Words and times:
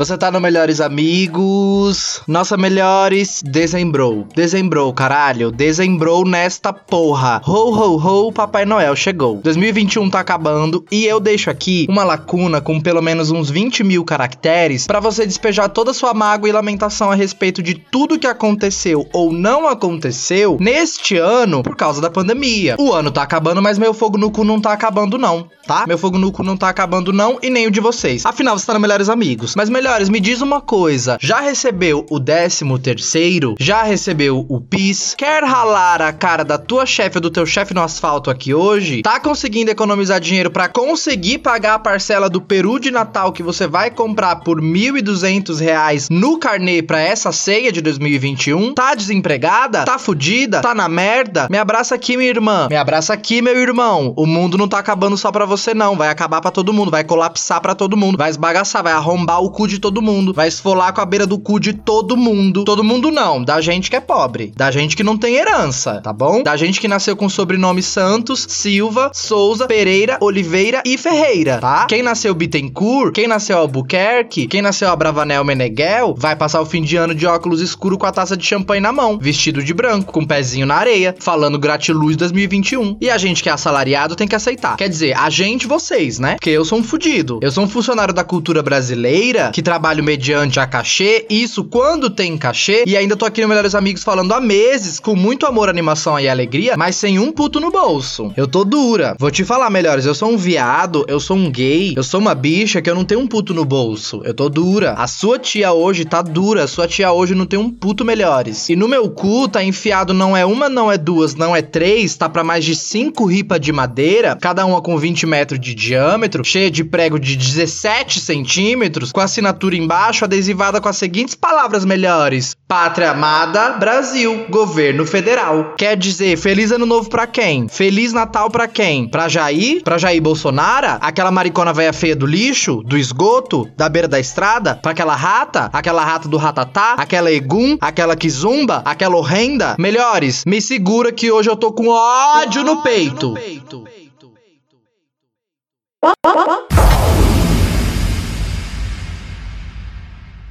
Você 0.00 0.16
tá 0.16 0.30
no 0.30 0.40
Melhores 0.40 0.80
Amigos. 0.80 2.22
Nossa, 2.26 2.56
Melhores 2.56 3.42
dezembrou. 3.44 4.26
Dezembrou, 4.34 4.94
caralho. 4.94 5.50
Dezembrou 5.50 6.24
nesta 6.24 6.72
porra. 6.72 7.42
Ho, 7.46 7.68
ho, 7.68 7.98
ho, 7.98 8.32
Papai 8.32 8.64
Noel 8.64 8.96
chegou. 8.96 9.42
2021 9.42 10.08
tá 10.08 10.20
acabando 10.20 10.86
e 10.90 11.04
eu 11.04 11.20
deixo 11.20 11.50
aqui 11.50 11.86
uma 11.86 12.02
lacuna 12.02 12.62
com 12.62 12.80
pelo 12.80 13.02
menos 13.02 13.30
uns 13.30 13.50
20 13.50 13.84
mil 13.84 14.02
caracteres 14.02 14.86
para 14.86 15.00
você 15.00 15.26
despejar 15.26 15.68
toda 15.68 15.90
a 15.90 15.94
sua 15.94 16.14
mágoa 16.14 16.48
e 16.48 16.52
lamentação 16.52 17.10
a 17.10 17.14
respeito 17.14 17.62
de 17.62 17.74
tudo 17.74 18.18
que 18.18 18.26
aconteceu 18.26 19.06
ou 19.12 19.30
não 19.30 19.68
aconteceu 19.68 20.56
neste 20.58 21.18
ano 21.18 21.62
por 21.62 21.76
causa 21.76 22.00
da 22.00 22.08
pandemia. 22.08 22.74
O 22.78 22.94
ano 22.94 23.10
tá 23.10 23.22
acabando, 23.22 23.60
mas 23.60 23.76
meu 23.76 23.92
fogo 23.92 24.16
no 24.16 24.30
cu 24.30 24.44
não 24.44 24.62
tá 24.62 24.72
acabando, 24.72 25.18
não, 25.18 25.46
tá? 25.66 25.86
Meu 25.86 25.98
fogo 25.98 26.16
no 26.16 26.32
cu 26.32 26.42
não 26.42 26.56
tá 26.56 26.70
acabando, 26.70 27.12
não, 27.12 27.38
e 27.42 27.50
nem 27.50 27.66
o 27.66 27.70
de 27.70 27.80
vocês. 27.80 28.24
Afinal, 28.24 28.58
você 28.58 28.64
tá 28.64 28.72
no 28.72 28.80
Melhores 28.80 29.10
Amigos. 29.10 29.54
Mas 29.54 29.68
melhor 29.68 29.89
Me 29.90 30.20
diz 30.20 30.40
uma 30.40 30.60
coisa. 30.60 31.18
Já 31.20 31.40
recebeu 31.40 32.06
o 32.08 32.20
décimo 32.20 32.78
terceiro? 32.78 33.56
Já 33.58 33.82
recebeu 33.82 34.46
o 34.48 34.60
PIS? 34.60 35.16
Quer 35.18 35.42
ralar 35.42 36.00
a 36.00 36.12
cara 36.12 36.44
da 36.44 36.56
tua 36.56 36.86
chefe 36.86 37.18
ou 37.18 37.20
do 37.20 37.28
teu 37.28 37.44
chefe 37.44 37.74
no 37.74 37.82
asfalto 37.82 38.30
aqui 38.30 38.54
hoje? 38.54 39.02
Tá 39.02 39.18
conseguindo 39.18 39.68
economizar 39.68 40.20
dinheiro 40.20 40.48
para 40.48 40.68
conseguir 40.68 41.38
pagar 41.38 41.74
a 41.74 41.78
parcela 41.80 42.30
do 42.30 42.40
peru 42.40 42.78
de 42.78 42.92
Natal 42.92 43.32
que 43.32 43.42
você 43.42 43.66
vai 43.66 43.90
comprar 43.90 44.36
por 44.36 44.60
1.200 44.62 45.58
reais 45.58 46.08
no 46.08 46.38
carnê 46.38 46.82
para 46.82 47.00
essa 47.00 47.32
ceia 47.32 47.72
de 47.72 47.80
2021? 47.80 48.74
Tá 48.74 48.94
desempregada? 48.94 49.84
Tá 49.84 49.98
fudida? 49.98 50.60
Tá 50.60 50.72
na 50.72 50.88
merda? 50.88 51.48
Me 51.50 51.58
abraça 51.58 51.96
aqui, 51.96 52.16
minha 52.16 52.30
irmã. 52.30 52.68
Me 52.70 52.76
abraça 52.76 53.12
aqui, 53.12 53.42
meu 53.42 53.58
irmão. 53.58 54.14
O 54.16 54.24
mundo 54.24 54.56
não 54.56 54.68
tá 54.68 54.78
acabando 54.78 55.16
só 55.16 55.32
para 55.32 55.44
você 55.44 55.74
não, 55.74 55.96
vai 55.96 56.10
acabar 56.10 56.40
para 56.40 56.52
todo 56.52 56.72
mundo, 56.72 56.92
vai 56.92 57.02
colapsar 57.02 57.60
para 57.60 57.74
todo 57.74 57.96
mundo, 57.96 58.16
vai 58.16 58.30
esbagaçar, 58.30 58.84
vai 58.84 58.92
arrombar 58.92 59.42
o 59.42 59.50
cu 59.50 59.66
de 59.66 59.79
todo 59.80 60.02
mundo, 60.02 60.32
vai 60.32 60.48
esfolar 60.48 60.92
com 60.92 61.00
a 61.00 61.06
beira 61.06 61.26
do 61.26 61.38
cu 61.38 61.58
de 61.58 61.72
todo 61.72 62.16
mundo. 62.16 62.64
Todo 62.64 62.84
mundo 62.84 63.10
não, 63.10 63.42
da 63.42 63.60
gente 63.60 63.90
que 63.90 63.96
é 63.96 64.00
pobre, 64.00 64.52
da 64.56 64.70
gente 64.70 64.96
que 64.96 65.02
não 65.02 65.16
tem 65.16 65.36
herança, 65.36 66.00
tá 66.00 66.12
bom? 66.12 66.42
Da 66.42 66.56
gente 66.56 66.80
que 66.80 66.86
nasceu 66.86 67.16
com 67.16 67.28
sobrenome 67.28 67.82
Santos, 67.82 68.46
Silva, 68.48 69.10
Souza, 69.14 69.66
Pereira, 69.66 70.18
Oliveira 70.20 70.82
e 70.84 70.96
Ferreira, 70.96 71.58
tá? 71.58 71.86
Quem 71.88 72.02
nasceu 72.02 72.34
Bittencourt, 72.34 73.14
quem 73.14 73.26
nasceu 73.26 73.58
Albuquerque, 73.58 74.46
quem 74.46 74.62
nasceu 74.62 74.90
Abravanel 74.90 75.44
Meneghel, 75.44 76.14
vai 76.16 76.36
passar 76.36 76.60
o 76.60 76.66
fim 76.66 76.82
de 76.82 76.96
ano 76.96 77.14
de 77.14 77.26
óculos 77.26 77.60
escuro 77.60 77.98
com 77.98 78.06
a 78.06 78.12
taça 78.12 78.36
de 78.36 78.44
champanhe 78.44 78.80
na 78.80 78.92
mão, 78.92 79.18
vestido 79.18 79.62
de 79.62 79.72
branco, 79.72 80.12
com 80.12 80.20
o 80.20 80.22
um 80.22 80.26
pezinho 80.26 80.66
na 80.66 80.74
areia, 80.74 81.14
falando 81.18 81.58
gratiluz 81.58 82.16
2021. 82.16 82.98
E 83.00 83.10
a 83.10 83.18
gente 83.18 83.42
que 83.42 83.48
é 83.48 83.52
assalariado 83.52 84.16
tem 84.16 84.28
que 84.28 84.34
aceitar. 84.34 84.76
Quer 84.76 84.88
dizer, 84.88 85.16
a 85.16 85.30
gente, 85.30 85.66
vocês, 85.66 86.18
né? 86.18 86.34
Porque 86.34 86.50
eu 86.50 86.64
sou 86.64 86.78
um 86.78 86.84
fudido. 86.84 87.38
Eu 87.42 87.50
sou 87.50 87.64
um 87.64 87.68
funcionário 87.68 88.12
da 88.12 88.24
cultura 88.24 88.62
brasileira 88.62 89.50
que 89.52 89.62
trabalho 89.70 90.02
mediante 90.02 90.58
a 90.58 90.66
cachê, 90.66 91.24
isso 91.30 91.62
quando 91.62 92.10
tem 92.10 92.36
cachê, 92.36 92.82
e 92.88 92.96
ainda 92.96 93.14
tô 93.14 93.24
aqui 93.24 93.40
no 93.40 93.46
Melhores 93.46 93.72
Amigos 93.72 94.02
falando 94.02 94.34
há 94.34 94.40
meses, 94.40 94.98
com 94.98 95.14
muito 95.14 95.46
amor, 95.46 95.68
animação 95.68 96.18
e 96.18 96.28
alegria, 96.28 96.76
mas 96.76 96.96
sem 96.96 97.20
um 97.20 97.30
puto 97.30 97.60
no 97.60 97.70
bolso. 97.70 98.32
Eu 98.36 98.48
tô 98.48 98.64
dura. 98.64 99.14
Vou 99.16 99.30
te 99.30 99.44
falar, 99.44 99.70
melhores, 99.70 100.06
eu 100.06 100.14
sou 100.14 100.28
um 100.28 100.36
viado, 100.36 101.04
eu 101.06 101.20
sou 101.20 101.36
um 101.36 101.48
gay, 101.48 101.94
eu 101.96 102.02
sou 102.02 102.18
uma 102.18 102.34
bicha 102.34 102.82
que 102.82 102.90
eu 102.90 102.96
não 102.96 103.04
tenho 103.04 103.20
um 103.20 103.28
puto 103.28 103.54
no 103.54 103.64
bolso. 103.64 104.20
Eu 104.24 104.34
tô 104.34 104.48
dura. 104.48 104.94
A 104.94 105.06
sua 105.06 105.38
tia 105.38 105.72
hoje 105.72 106.04
tá 106.04 106.20
dura, 106.20 106.64
a 106.64 106.66
sua 106.66 106.88
tia 106.88 107.12
hoje 107.12 107.36
não 107.36 107.46
tem 107.46 107.56
um 107.56 107.70
puto 107.70 108.04
melhores. 108.04 108.68
E 108.70 108.74
no 108.74 108.88
meu 108.88 109.08
cu 109.08 109.46
tá 109.46 109.62
enfiado 109.62 110.12
não 110.12 110.36
é 110.36 110.44
uma, 110.44 110.68
não 110.68 110.90
é 110.90 110.98
duas, 110.98 111.36
não 111.36 111.54
é 111.54 111.62
três, 111.62 112.16
tá 112.16 112.28
pra 112.28 112.42
mais 112.42 112.64
de 112.64 112.74
cinco 112.74 113.24
ripas 113.24 113.60
de 113.60 113.70
madeira, 113.70 114.36
cada 114.40 114.66
uma 114.66 114.82
com 114.82 114.98
20 114.98 115.26
metros 115.26 115.60
de 115.60 115.76
diâmetro, 115.76 116.44
cheia 116.44 116.68
de 116.68 116.82
prego 116.82 117.20
de 117.20 117.36
17 117.36 118.18
centímetros, 118.18 119.12
com 119.12 119.20
assinatura 119.20 119.59
assinatura 119.60 119.76
embaixo 119.76 120.24
adesivada 120.24 120.80
com 120.80 120.88
as 120.88 120.96
seguintes 120.96 121.34
palavras 121.34 121.84
melhores: 121.84 122.56
Pátria 122.66 123.10
amada, 123.10 123.72
Brasil, 123.72 124.46
governo 124.48 125.04
federal. 125.04 125.74
Quer 125.76 125.96
dizer, 125.96 126.36
feliz 126.38 126.72
ano 126.72 126.86
novo 126.86 127.10
pra 127.10 127.26
quem? 127.26 127.68
Feliz 127.68 128.12
Natal 128.12 128.50
pra 128.50 128.66
quem? 128.66 129.08
Pra 129.08 129.28
Jair? 129.28 129.82
Pra 129.82 129.98
Jair 129.98 130.22
Bolsonaro? 130.22 130.98
Aquela 131.00 131.30
maricona 131.30 131.72
velha 131.72 131.92
feia 131.92 132.16
do 132.16 132.26
lixo? 132.26 132.82
Do 132.84 132.96
esgoto? 132.96 133.68
Da 133.76 133.88
beira 133.88 134.08
da 134.08 134.18
estrada? 134.18 134.76
Pra 134.76 134.92
aquela 134.92 135.14
rata? 135.14 135.68
Aquela 135.72 136.04
rata 136.04 136.28
do 136.28 136.38
ratatá? 136.38 136.94
Aquela 136.96 137.30
egum? 137.30 137.76
Aquela 137.80 138.16
que 138.16 138.30
zumba? 138.30 138.82
Aquela 138.84 139.16
horrenda? 139.16 139.76
Melhores, 139.78 140.44
me 140.46 140.62
segura 140.62 141.12
que 141.12 141.30
hoje 141.30 141.50
eu 141.50 141.56
tô 141.56 141.72
com 141.72 141.88
ódio 141.88 142.64
no 142.64 142.82
peito. 142.82 143.34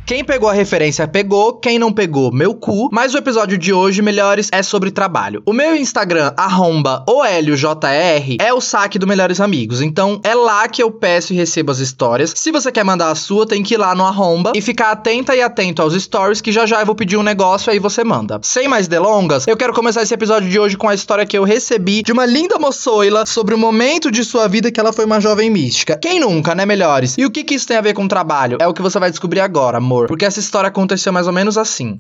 Quem 0.10 0.24
pegou 0.24 0.50
a 0.50 0.54
referência 0.54 1.08
pegou, 1.08 1.54
quem 1.54 1.78
não 1.78 1.94
pegou, 1.94 2.34
meu 2.34 2.56
cu. 2.56 2.90
Mas 2.92 3.14
o 3.14 3.18
episódio 3.20 3.60
de 3.60 3.72
hoje, 3.72 4.02
melhores, 4.02 4.50
é 4.52 4.64
sobre 4.64 4.90
trabalho. 4.90 5.44
O 5.46 5.54
meu 5.54 5.76
Instagram, 5.76 6.34
arromba 6.36 7.06
OLJR, 7.08 8.38
é 8.42 8.52
o 8.52 8.60
saque 8.60 8.98
do 8.98 9.06
Melhores 9.06 9.40
Amigos. 9.40 9.84
Então 9.84 10.20
é 10.24 10.34
lá 10.34 10.68
que 10.68 10.82
eu 10.82 10.90
peço 10.90 11.32
e 11.32 11.36
recebo 11.36 11.72
as 11.72 11.78
histórias. 11.78 12.34
Se 12.36 12.52
você 12.52 12.72
quer 12.72 12.84
mandar 12.84 13.12
a 13.12 13.14
sua, 13.14 13.46
tem 13.46 13.62
que 13.62 13.76
ir 13.76 13.78
lá 13.78 13.94
no 13.94 14.04
arromba 14.04 14.54
e 14.56 14.62
ficar 14.62 14.90
atenta 14.90 15.36
e 15.36 15.44
atento 15.44 15.84
aos 15.84 15.94
stories, 15.94 16.42
que 16.42 16.52
já 16.52 16.66
já 16.66 16.80
eu 16.80 16.88
vou 16.88 16.96
pedir 16.96 17.16
um 17.16 17.22
negócio 17.22 17.72
aí 17.72 17.78
você 17.78 18.04
manda. 18.04 18.40
Sem 18.42 18.68
mais 18.68 18.88
delongas, 18.88 19.46
eu 19.46 19.56
quero 19.56 19.74
começar 19.74 20.02
esse 20.02 20.16
episódio 20.16 20.50
de 20.50 20.60
hoje 20.60 20.76
com 20.76 20.90
a 20.90 20.96
história 20.96 21.24
que 21.24 21.38
eu 21.38 21.44
recebi 21.44 22.02
de 22.02 22.12
uma 22.12 22.26
linda 22.26 22.58
moçoila 22.58 23.28
sobre 23.28 23.54
o 23.54 23.60
momento 23.60 24.10
de 24.10 24.24
sua 24.24 24.48
vida 24.48 24.72
que 24.72 24.80
ela 24.80 24.92
foi 24.92 25.06
uma 25.06 25.22
jovem 25.22 25.52
mística. 25.52 26.00
Quem 26.02 26.20
nunca, 26.20 26.56
né, 26.56 26.66
melhores? 26.66 27.16
E 27.16 27.28
o 27.28 27.30
que, 27.30 27.44
que 27.44 27.54
isso 27.54 27.68
tem 27.68 27.78
a 27.78 27.82
ver 27.82 27.94
com 27.94 28.08
trabalho? 28.08 28.58
É 28.60 28.68
o 28.68 28.74
que 28.74 28.82
você 28.82 28.98
vai 28.98 29.12
descobrir 29.12 29.42
agora, 29.42 29.78
amor 29.78 29.99
amor. 30.00 30.08
Porque 30.08 30.26
essa 30.26 30.40
história 30.40 30.68
aconteceu 30.68 31.12
mais 31.12 31.28
ou 31.28 31.34
menos 31.34 31.58
assim. 31.58 32.00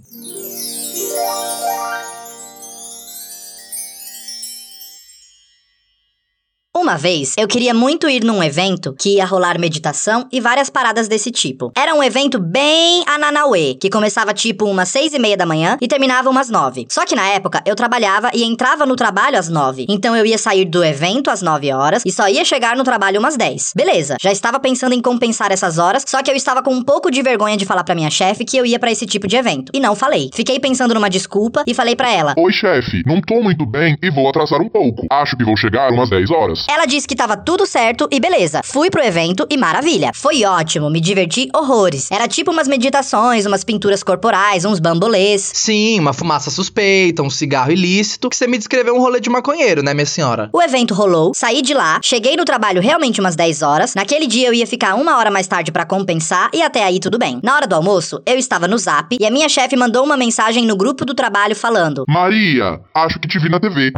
Uma 6.90 6.98
vez, 6.98 7.36
eu 7.38 7.48
queria 7.48 7.72
muito 7.72 8.10
ir 8.10 8.24
num 8.24 8.42
evento 8.42 8.96
que 9.00 9.18
ia 9.18 9.26
rolar 9.26 9.60
meditação 9.60 10.28
e 10.32 10.42
várias 10.42 10.72
paradas 10.72 11.08
desse 11.08 11.30
tipo. 11.30 11.72
Era 11.78 11.94
um 11.94 12.02
evento 12.02 12.40
bem 12.40 13.04
ananauê, 13.06 13.76
que 13.76 13.92
começava 13.92 14.34
tipo 14.34 14.66
umas 14.66 14.90
seis 14.90 15.14
e 15.14 15.20
meia 15.20 15.38
da 15.38 15.46
manhã 15.46 15.78
e 15.80 15.88
terminava 15.88 16.32
umas 16.32 16.50
nove. 16.50 16.88
Só 16.90 17.06
que 17.06 17.16
na 17.16 17.28
época, 17.28 17.62
eu 17.64 17.76
trabalhava 17.76 18.32
e 18.34 18.44
entrava 18.44 18.88
no 18.88 18.96
trabalho 18.96 19.38
às 19.38 19.50
nove. 19.50 19.86
Então 19.88 20.16
eu 20.16 20.26
ia 20.26 20.40
sair 20.40 20.66
do 20.66 20.84
evento 20.84 21.30
às 21.30 21.44
nove 21.44 21.72
horas 21.72 22.02
e 22.04 22.12
só 22.12 22.28
ia 22.28 22.44
chegar 22.44 22.76
no 22.76 22.84
trabalho 22.84 23.20
umas 23.20 23.38
dez. 23.38 23.72
Beleza, 23.76 24.18
já 24.20 24.32
estava 24.32 24.60
pensando 24.60 24.94
em 24.94 25.00
compensar 25.00 25.52
essas 25.52 25.78
horas, 25.78 26.04
só 26.08 26.24
que 26.24 26.32
eu 26.32 26.36
estava 26.36 26.64
com 26.64 26.74
um 26.74 26.84
pouco 26.84 27.12
de 27.12 27.22
vergonha 27.22 27.56
de 27.56 27.68
falar 27.68 27.84
pra 27.84 27.94
minha 27.94 28.10
chefe 28.10 28.44
que 28.44 28.58
eu 28.58 28.66
ia 28.66 28.80
para 28.80 28.92
esse 28.92 29.06
tipo 29.06 29.28
de 29.28 29.36
evento. 29.36 29.72
E 29.76 29.80
não 29.80 29.96
falei. 29.96 30.32
Fiquei 30.34 30.60
pensando 30.60 30.96
numa 30.96 31.08
desculpa 31.08 31.64
e 31.68 31.74
falei 31.76 31.96
para 31.96 32.12
ela: 32.12 32.34
Oi, 32.36 32.52
chefe, 32.52 33.04
não 33.06 33.22
tô 33.22 33.44
muito 33.44 33.64
bem 33.64 33.96
e 34.02 34.10
vou 34.10 34.28
atrasar 34.28 34.60
um 34.60 34.70
pouco. 34.70 35.06
Acho 35.12 35.38
que 35.38 35.46
vou 35.46 35.56
chegar 35.56 35.92
umas 35.92 36.10
dez 36.10 36.32
horas. 36.32 36.66
Ela 36.68 36.79
disse 36.86 37.08
que 37.08 37.16
tava 37.16 37.38
tudo 37.38 37.66
certo 37.66 38.08
e 38.12 38.20
beleza. 38.20 38.62
Fui 38.64 38.90
pro 38.90 39.04
evento 39.04 39.46
e 39.50 39.58
maravilha. 39.58 40.12
Foi 40.14 40.44
ótimo, 40.44 40.90
me 40.90 41.00
diverti 41.00 41.50
horrores. 41.54 42.10
Era 42.12 42.28
tipo 42.28 42.52
umas 42.52 42.68
meditações, 42.68 43.46
umas 43.46 43.64
pinturas 43.64 44.04
corporais, 44.04 44.66
uns 44.66 44.80
bambolês. 44.80 45.52
Sim, 45.54 46.00
uma 46.00 46.14
fumaça 46.14 46.50
suspeita, 46.50 47.24
um 47.24 47.30
cigarro 47.30 47.72
ilícito, 47.72 48.30
que 48.30 48.36
você 48.36 48.48
me 48.48 48.58
descreveu 48.58 48.96
um 48.96 49.00
rolê 49.00 49.20
de 49.20 49.30
maconheiro, 49.30 49.84
né, 49.84 49.94
minha 49.94 50.06
senhora? 50.06 50.50
O 50.54 50.62
evento 50.62 50.94
rolou, 50.94 51.34
saí 51.34 51.62
de 51.62 51.74
lá, 51.74 52.00
cheguei 52.04 52.36
no 52.36 52.46
trabalho 52.46 52.82
realmente 52.82 53.20
umas 53.20 53.36
10 53.36 53.62
horas. 53.62 53.96
Naquele 53.96 54.28
dia 54.28 54.48
eu 54.48 54.54
ia 54.54 54.68
ficar 54.68 54.96
uma 54.96 55.18
hora 55.18 55.32
mais 55.32 55.48
tarde 55.48 55.72
para 55.72 55.86
compensar 55.86 56.50
e 56.54 56.62
até 56.62 56.84
aí 56.84 57.00
tudo 57.00 57.18
bem. 57.18 57.40
Na 57.44 57.56
hora 57.56 57.68
do 57.68 57.76
almoço, 57.76 58.22
eu 58.26 58.38
estava 58.38 58.68
no 58.68 58.78
zap 58.78 59.18
e 59.20 59.26
a 59.26 59.32
minha 59.32 59.50
chefe 59.50 59.76
mandou 59.76 60.04
uma 60.04 60.18
mensagem 60.18 60.66
no 60.66 60.76
grupo 60.76 61.06
do 61.06 61.14
trabalho 61.14 61.56
falando: 61.56 62.06
Maria, 62.08 62.80
acho 62.94 63.20
que 63.20 63.28
te 63.28 63.40
vi 63.40 63.50
na 63.50 63.60
TV. 63.60 63.92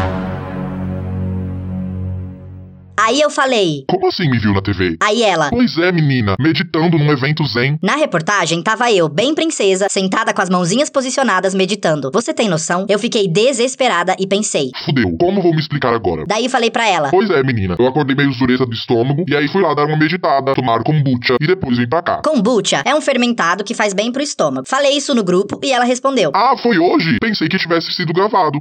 Aí 3.04 3.20
eu 3.20 3.32
falei. 3.32 3.84
Como 3.88 4.08
assim 4.08 4.30
me 4.30 4.38
viu 4.38 4.54
na 4.54 4.62
TV? 4.62 4.96
Aí 5.02 5.24
ela. 5.24 5.50
Pois 5.50 5.76
é, 5.80 5.92
menina, 5.92 6.36
meditando 6.40 7.00
num 7.00 7.12
evento 7.12 7.44
zen. 7.48 7.80
Na 7.82 7.96
reportagem, 7.96 8.62
tava 8.62 8.92
eu, 8.92 9.10
bem 9.10 9.34
princesa, 9.34 9.88
sentada 9.90 10.32
com 10.32 10.42
as 10.42 10.52
mãozinhas 10.52 10.88
posicionadas, 10.88 11.56
meditando. 11.56 12.12
Você 12.14 12.32
tem 12.32 12.48
noção? 12.48 12.86
Eu 12.88 13.00
fiquei 13.00 13.28
desesperada 13.28 14.16
e 14.20 14.28
pensei. 14.28 14.70
Fudeu, 14.86 15.18
como 15.20 15.42
vou 15.42 15.52
me 15.52 15.60
explicar 15.60 15.96
agora? 15.96 16.26
Daí 16.28 16.48
falei 16.48 16.70
pra 16.70 16.88
ela. 16.88 17.10
Pois 17.10 17.28
é, 17.32 17.42
menina, 17.42 17.76
eu 17.80 17.88
acordei 17.88 18.16
meio 18.16 18.32
dureza 18.38 18.68
do 18.68 18.74
estômago 18.74 19.26
e 19.28 19.36
aí 19.36 19.48
fui 19.48 19.64
lá 19.64 19.74
dar 19.74 19.88
uma 19.88 19.98
meditada, 19.98 20.54
tomar 20.54 20.84
kombucha 20.84 21.38
e 21.42 21.48
depois 21.48 21.80
vim 21.80 21.88
pra 21.90 22.04
cá. 22.04 22.22
Kombucha 22.24 22.84
é 22.86 22.94
um 22.94 23.02
fermentado 23.02 23.64
que 23.64 23.74
faz 23.74 23.96
bem 23.96 24.12
pro 24.12 24.22
estômago. 24.22 24.68
Falei 24.68 24.96
isso 24.96 25.16
no 25.16 25.24
grupo 25.24 25.60
e 25.64 25.72
ela 25.72 25.86
respondeu. 25.86 26.32
Ah, 26.36 26.56
foi 26.62 26.78
hoje? 26.78 27.18
Pensei 27.20 27.50
que 27.50 27.58
tivesse 27.58 27.92
sido 27.92 28.14
gravado. 28.14 28.60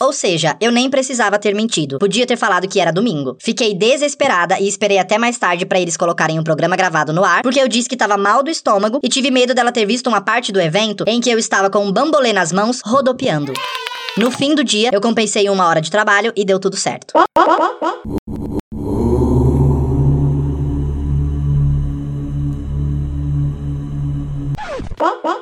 Ou 0.00 0.12
seja, 0.12 0.56
eu 0.60 0.70
nem 0.70 0.90
precisava 0.90 1.38
ter 1.38 1.54
mentido. 1.54 1.98
Podia 1.98 2.26
ter 2.26 2.36
falado 2.36 2.68
que 2.68 2.78
era 2.78 2.92
domingo. 2.92 3.36
Fiquei 3.40 3.74
desesperada 3.74 4.58
e 4.60 4.68
esperei 4.68 4.98
até 4.98 5.16
mais 5.16 5.38
tarde 5.38 5.64
pra 5.64 5.80
eles 5.80 5.96
colocarem 5.96 6.38
um 6.38 6.44
programa 6.44 6.76
gravado 6.76 7.12
no 7.12 7.24
ar, 7.24 7.42
porque 7.42 7.60
eu 7.60 7.68
disse 7.68 7.88
que 7.88 7.96
tava 7.96 8.16
mal 8.16 8.42
do 8.42 8.50
estômago 8.50 9.00
e 9.02 9.08
tive 9.08 9.30
medo 9.30 9.54
dela 9.54 9.72
ter 9.72 9.86
visto 9.86 10.08
uma 10.08 10.20
parte 10.20 10.52
do 10.52 10.60
evento 10.60 11.04
em 11.06 11.20
que 11.20 11.30
eu 11.30 11.38
estava 11.38 11.70
com 11.70 11.84
um 11.84 11.92
bambolê 11.92 12.32
nas 12.32 12.52
mãos, 12.52 12.80
rodopiando. 12.84 13.52
No 14.18 14.30
fim 14.30 14.54
do 14.54 14.64
dia, 14.64 14.90
eu 14.92 15.00
compensei 15.00 15.48
uma 15.48 15.66
hora 15.66 15.80
de 15.80 15.90
trabalho 15.90 16.32
e 16.36 16.44
deu 16.44 16.58
tudo 16.58 16.76
certo. 16.76 17.14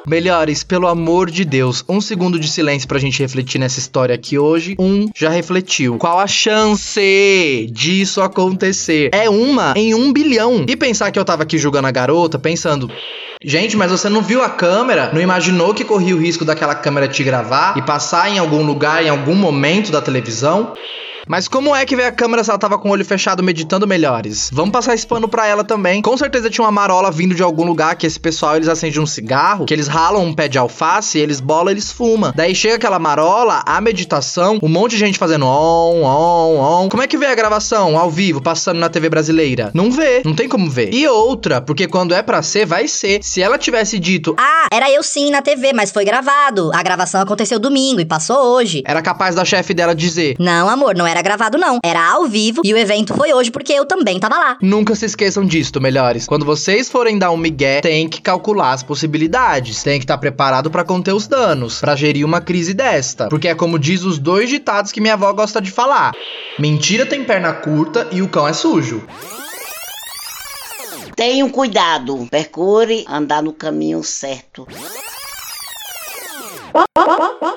Melhores, 0.06 0.62
pelo 0.62 0.86
amor 0.86 1.30
de 1.30 1.44
Deus, 1.44 1.84
um 1.88 2.00
segundo 2.00 2.38
de 2.38 2.48
silêncio 2.48 2.86
pra 2.86 2.98
gente 2.98 3.20
refletir 3.20 3.58
nessa 3.58 3.78
história 3.78 4.14
aqui 4.14 4.38
hoje. 4.38 4.74
Um 4.78 5.08
já 5.14 5.30
refletiu. 5.30 5.96
Qual 5.96 6.18
a 6.18 6.26
chance 6.26 7.68
disso 7.70 8.20
acontecer? 8.20 9.10
É 9.12 9.30
uma 9.30 9.72
em 9.76 9.94
um 9.94 10.12
bilhão. 10.12 10.66
E 10.68 10.76
pensar 10.76 11.10
que 11.10 11.18
eu 11.18 11.24
tava 11.24 11.44
aqui 11.44 11.56
julgando 11.56 11.88
a 11.88 11.90
garota, 11.90 12.38
pensando. 12.38 12.90
Gente, 13.42 13.76
mas 13.76 13.90
você 13.90 14.08
não 14.08 14.22
viu 14.22 14.42
a 14.42 14.48
câmera? 14.48 15.10
Não 15.12 15.20
imaginou 15.20 15.74
que 15.74 15.84
corria 15.84 16.16
o 16.16 16.18
risco 16.18 16.44
daquela 16.44 16.74
câmera 16.74 17.06
te 17.06 17.22
gravar 17.22 17.76
e 17.76 17.82
passar 17.82 18.30
em 18.30 18.38
algum 18.38 18.64
lugar, 18.64 19.04
em 19.04 19.08
algum 19.08 19.34
momento 19.34 19.92
da 19.92 20.00
televisão? 20.00 20.72
Mas 21.26 21.48
como 21.48 21.74
é 21.74 21.84
que 21.86 21.96
veio 21.96 22.08
a 22.08 22.12
câmera 22.12 22.44
se 22.44 22.50
ela 22.50 22.58
tava 22.58 22.78
com 22.78 22.88
o 22.88 22.92
olho 22.92 23.04
fechado 23.04 23.42
meditando 23.42 23.86
melhores? 23.86 24.50
Vamos 24.52 24.72
passar 24.72 24.94
esse 24.94 25.06
pano 25.06 25.28
pra 25.28 25.46
ela 25.46 25.64
também. 25.64 26.02
Com 26.02 26.16
certeza 26.16 26.50
tinha 26.50 26.64
uma 26.64 26.70
marola 26.70 27.10
vindo 27.10 27.34
de 27.34 27.42
algum 27.42 27.64
lugar 27.64 27.96
que 27.96 28.06
esse 28.06 28.20
pessoal 28.20 28.56
eles 28.56 28.68
acendem 28.68 29.00
um 29.00 29.06
cigarro, 29.06 29.64
que 29.66 29.72
eles 29.74 29.86
ralam 29.88 30.22
um 30.24 30.34
pé 30.34 30.48
de 30.48 30.58
alface, 30.58 31.18
eles 31.18 31.40
bolam, 31.40 31.70
eles 31.70 31.90
fumam. 31.90 32.32
Daí 32.34 32.54
chega 32.54 32.76
aquela 32.76 32.98
marola, 32.98 33.62
a 33.66 33.80
meditação, 33.80 34.58
um 34.62 34.68
monte 34.68 34.92
de 34.92 34.98
gente 34.98 35.18
fazendo 35.18 35.46
on, 35.46 36.02
on, 36.04 36.84
on. 36.84 36.88
Como 36.88 37.02
é 37.02 37.06
que 37.06 37.16
vê 37.16 37.26
a 37.26 37.34
gravação 37.34 37.98
ao 37.98 38.10
vivo 38.10 38.42
passando 38.42 38.78
na 38.78 38.88
TV 38.88 39.08
brasileira? 39.08 39.70
Não 39.74 39.90
vê, 39.90 40.22
não 40.24 40.34
tem 40.34 40.48
como 40.48 40.70
ver. 40.70 40.92
E 40.92 41.08
outra, 41.08 41.60
porque 41.60 41.86
quando 41.88 42.14
é 42.14 42.22
pra 42.22 42.42
ser, 42.42 42.66
vai 42.66 42.86
ser. 42.86 43.22
Se 43.22 43.40
ela 43.40 43.56
tivesse 43.58 43.98
dito, 43.98 44.34
Ah, 44.38 44.66
era 44.70 44.90
eu 44.90 45.02
sim 45.02 45.30
na 45.30 45.40
TV, 45.42 45.72
mas 45.72 45.90
foi 45.90 46.04
gravado. 46.04 46.70
A 46.74 46.82
gravação 46.82 47.20
aconteceu 47.20 47.58
domingo 47.58 48.00
e 48.00 48.04
passou 48.04 48.36
hoje. 48.54 48.82
era 48.86 49.00
capaz 49.02 49.34
da 49.34 49.44
chefe 49.44 49.72
dela 49.74 49.94
dizer. 49.94 50.36
Não, 50.38 50.68
amor, 50.68 50.94
não 50.94 51.06
era 51.06 51.13
gravado 51.22 51.58
não. 51.58 51.78
Era 51.84 52.12
ao 52.12 52.26
vivo 52.26 52.62
e 52.64 52.72
o 52.72 52.78
evento 52.78 53.14
foi 53.14 53.32
hoje 53.32 53.50
porque 53.50 53.72
eu 53.72 53.84
também 53.84 54.18
tava 54.18 54.38
lá. 54.38 54.58
Nunca 54.60 54.94
se 54.94 55.06
esqueçam 55.06 55.44
disto, 55.44 55.80
melhores. 55.80 56.26
Quando 56.26 56.44
vocês 56.44 56.90
forem 56.90 57.18
dar 57.18 57.30
um 57.30 57.36
migué, 57.36 57.80
tem 57.80 58.08
que 58.08 58.20
calcular 58.20 58.72
as 58.72 58.82
possibilidades. 58.82 59.82
Tem 59.82 59.98
que 59.98 60.04
estar 60.04 60.18
preparado 60.18 60.70
pra 60.70 60.84
conter 60.84 61.12
os 61.12 61.26
danos, 61.26 61.80
pra 61.80 61.96
gerir 61.96 62.24
uma 62.24 62.40
crise 62.40 62.74
desta. 62.74 63.28
Porque 63.28 63.48
é 63.48 63.54
como 63.54 63.78
diz 63.78 64.02
os 64.02 64.18
dois 64.18 64.48
ditados 64.48 64.92
que 64.92 65.00
minha 65.00 65.14
avó 65.14 65.32
gosta 65.32 65.60
de 65.60 65.70
falar: 65.70 66.12
mentira 66.58 67.06
tem 67.06 67.24
perna 67.24 67.52
curta 67.52 68.08
e 68.10 68.22
o 68.22 68.28
cão 68.28 68.46
é 68.46 68.52
sujo. 68.52 69.02
Tenham 71.16 71.48
cuidado, 71.48 72.26
procure 72.28 73.04
andar 73.08 73.40
no 73.40 73.52
caminho 73.52 74.02
certo. 74.02 74.66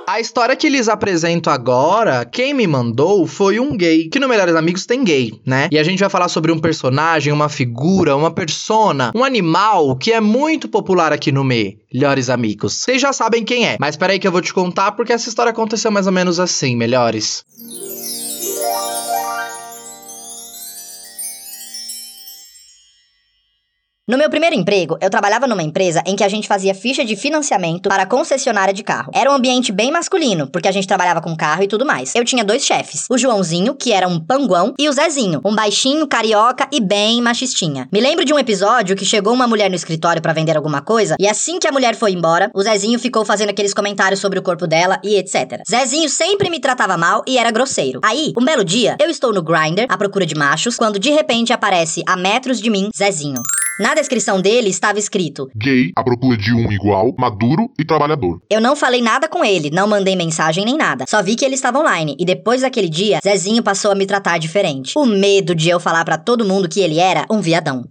A 0.10 0.22
história 0.22 0.56
que 0.56 0.70
lhes 0.70 0.88
apresento 0.88 1.50
agora, 1.50 2.24
quem 2.24 2.54
me 2.54 2.66
mandou 2.66 3.28
foi 3.28 3.60
um 3.60 3.76
gay, 3.76 4.08
que 4.08 4.22
no 4.22 4.30
Melhores 4.30 4.56
Amigos 4.56 4.86
tem 4.86 5.04
gay, 5.04 5.34
né? 5.46 5.68
E 5.70 5.78
a 5.78 5.84
gente 5.84 6.00
vai 6.00 6.10
falar 6.10 6.30
sobre 6.30 6.50
um 6.50 6.60
personagem, 6.60 7.34
uma 7.34 7.50
figura, 7.50 8.16
uma 8.16 8.32
persona, 8.32 9.12
um 9.14 9.22
animal 9.22 9.98
que 9.98 10.14
é 10.14 10.22
muito 10.22 10.70
popular 10.70 11.12
aqui 11.12 11.30
no 11.30 11.44
Melhores 11.44 12.30
Amigos. 12.30 12.74
Vocês 12.76 13.02
já 13.02 13.12
sabem 13.12 13.44
quem 13.44 13.68
é, 13.68 13.76
mas 13.82 13.98
peraí 13.98 14.18
que 14.18 14.26
eu 14.26 14.32
vou 14.32 14.42
te 14.42 14.54
contar 14.54 14.94
porque 14.94 15.12
essa 15.12 15.28
história 15.28 15.50
aconteceu 15.50 15.92
mais 15.92 16.08
ou 16.08 16.14
menos 16.14 16.40
assim, 16.40 16.74
melhores. 16.74 17.44
No 24.10 24.18
meu 24.18 24.30
primeiro 24.30 24.56
emprego, 24.56 24.98
eu 25.02 25.10
trabalhava 25.10 25.48
numa 25.48 25.62
empresa 25.62 26.02
em 26.06 26.16
que 26.16 26.24
a 26.24 26.30
gente 26.30 26.48
fazia 26.48 26.74
ficha 26.74 27.04
de 27.04 27.14
financiamento 27.18 27.90
para 27.90 28.06
concessionária 28.06 28.74
de 28.74 28.82
carro. 28.82 29.12
Era 29.14 29.30
um 29.30 29.36
ambiente 29.36 29.70
bem 29.70 29.92
masculino, 29.92 30.48
porque 30.48 30.70
a 30.70 30.72
gente 30.72 30.88
trabalhava 30.88 31.20
com 31.20 31.36
carro 31.36 31.64
e 31.64 31.68
tudo 31.68 31.86
mais. 31.86 32.16
Eu 32.16 32.24
tinha 32.24 32.46
dois 32.46 32.64
chefes: 32.64 33.06
o 33.10 33.18
Joãozinho, 33.18 33.76
que 33.76 33.92
era 33.92 34.08
um 34.08 34.18
panguão, 34.18 34.74
e 34.80 34.88
o 34.88 34.94
Zezinho, 34.94 35.42
um 35.44 35.54
baixinho, 35.54 36.08
carioca 36.08 36.70
e 36.72 36.80
bem 36.80 37.22
machistinha. 37.22 37.90
Me 37.92 38.00
lembro 38.00 38.24
de 38.24 38.34
um 38.34 38.40
episódio 38.40 38.96
que 38.96 39.04
chegou 39.04 39.34
uma 39.34 39.46
mulher 39.46 39.70
no 39.70 39.76
escritório 39.76 40.22
para 40.22 40.32
vender 40.32 40.56
alguma 40.56 40.80
coisa, 40.80 41.18
e 41.20 41.28
assim 41.28 41.60
que 41.60 41.68
a 41.68 41.72
mulher 41.74 41.94
foi 41.94 42.14
embora, 42.14 42.50
o 42.56 42.64
Zezinho 42.64 43.00
ficou 43.00 43.26
fazendo 43.26 43.50
aqueles 43.50 43.74
comentários 43.74 44.22
sobre 44.22 44.40
o 44.40 44.42
corpo 44.42 44.66
dela 44.66 45.02
e 45.04 45.18
etc. 45.18 45.62
Zezinho 45.70 46.08
sempre 46.08 46.50
me 46.50 46.62
tratava 46.62 46.96
mal 46.96 47.24
e 47.28 47.38
era 47.38 47.52
grosseiro. 47.52 48.00
Aí, 48.02 48.32
um 48.40 48.46
belo 48.46 48.64
dia, 48.64 48.96
eu 49.02 49.10
estou 49.10 49.34
no 49.34 49.44
Grindr 49.44 49.86
à 49.90 49.98
procura 49.98 50.26
de 50.26 50.34
machos, 50.34 50.78
quando 50.78 50.98
de 50.98 51.10
repente 51.10 51.52
aparece 51.52 52.04
a 52.08 52.16
metros 52.16 52.62
de 52.62 52.70
mim, 52.70 52.90
Zezinho. 52.98 53.42
Na 53.80 53.94
descrição 54.02 54.42
dele 54.42 54.70
estava 54.70 55.00
escrito: 55.00 55.50
Gay 55.56 55.92
à 55.96 56.04
procura 56.04 56.38
de 56.38 56.54
um 56.54 56.72
igual, 56.72 57.14
maduro 57.18 57.70
e 57.80 57.86
trabalhador. 57.86 58.42
Eu 58.50 58.62
não 58.62 58.76
falei 58.76 59.02
nada 59.02 59.28
com 59.28 59.44
ele, 59.44 59.70
não 59.70 59.88
mandei 59.88 60.16
mensagem 60.16 60.66
nem 60.66 60.78
nada. 60.78 61.06
Só 61.08 61.22
vi 61.22 61.36
que 61.36 61.46
ele 61.46 61.56
estava 61.56 61.80
online 61.80 62.16
e 62.20 62.26
depois 62.26 62.62
daquele 62.62 62.90
dia, 62.90 63.20
Zezinho 63.24 63.64
passou 63.64 63.92
a 63.92 63.96
me 63.96 64.06
tratar 64.06 64.38
diferente. 64.38 64.94
O 64.98 65.06
medo 65.06 65.54
de 65.54 65.70
eu 65.70 65.80
falar 65.80 66.04
pra 66.06 66.18
todo 66.18 66.46
mundo 66.46 66.70
que 66.70 66.80
ele 66.80 67.00
era 67.00 67.26
um 67.30 67.42
viadão. 67.42 67.84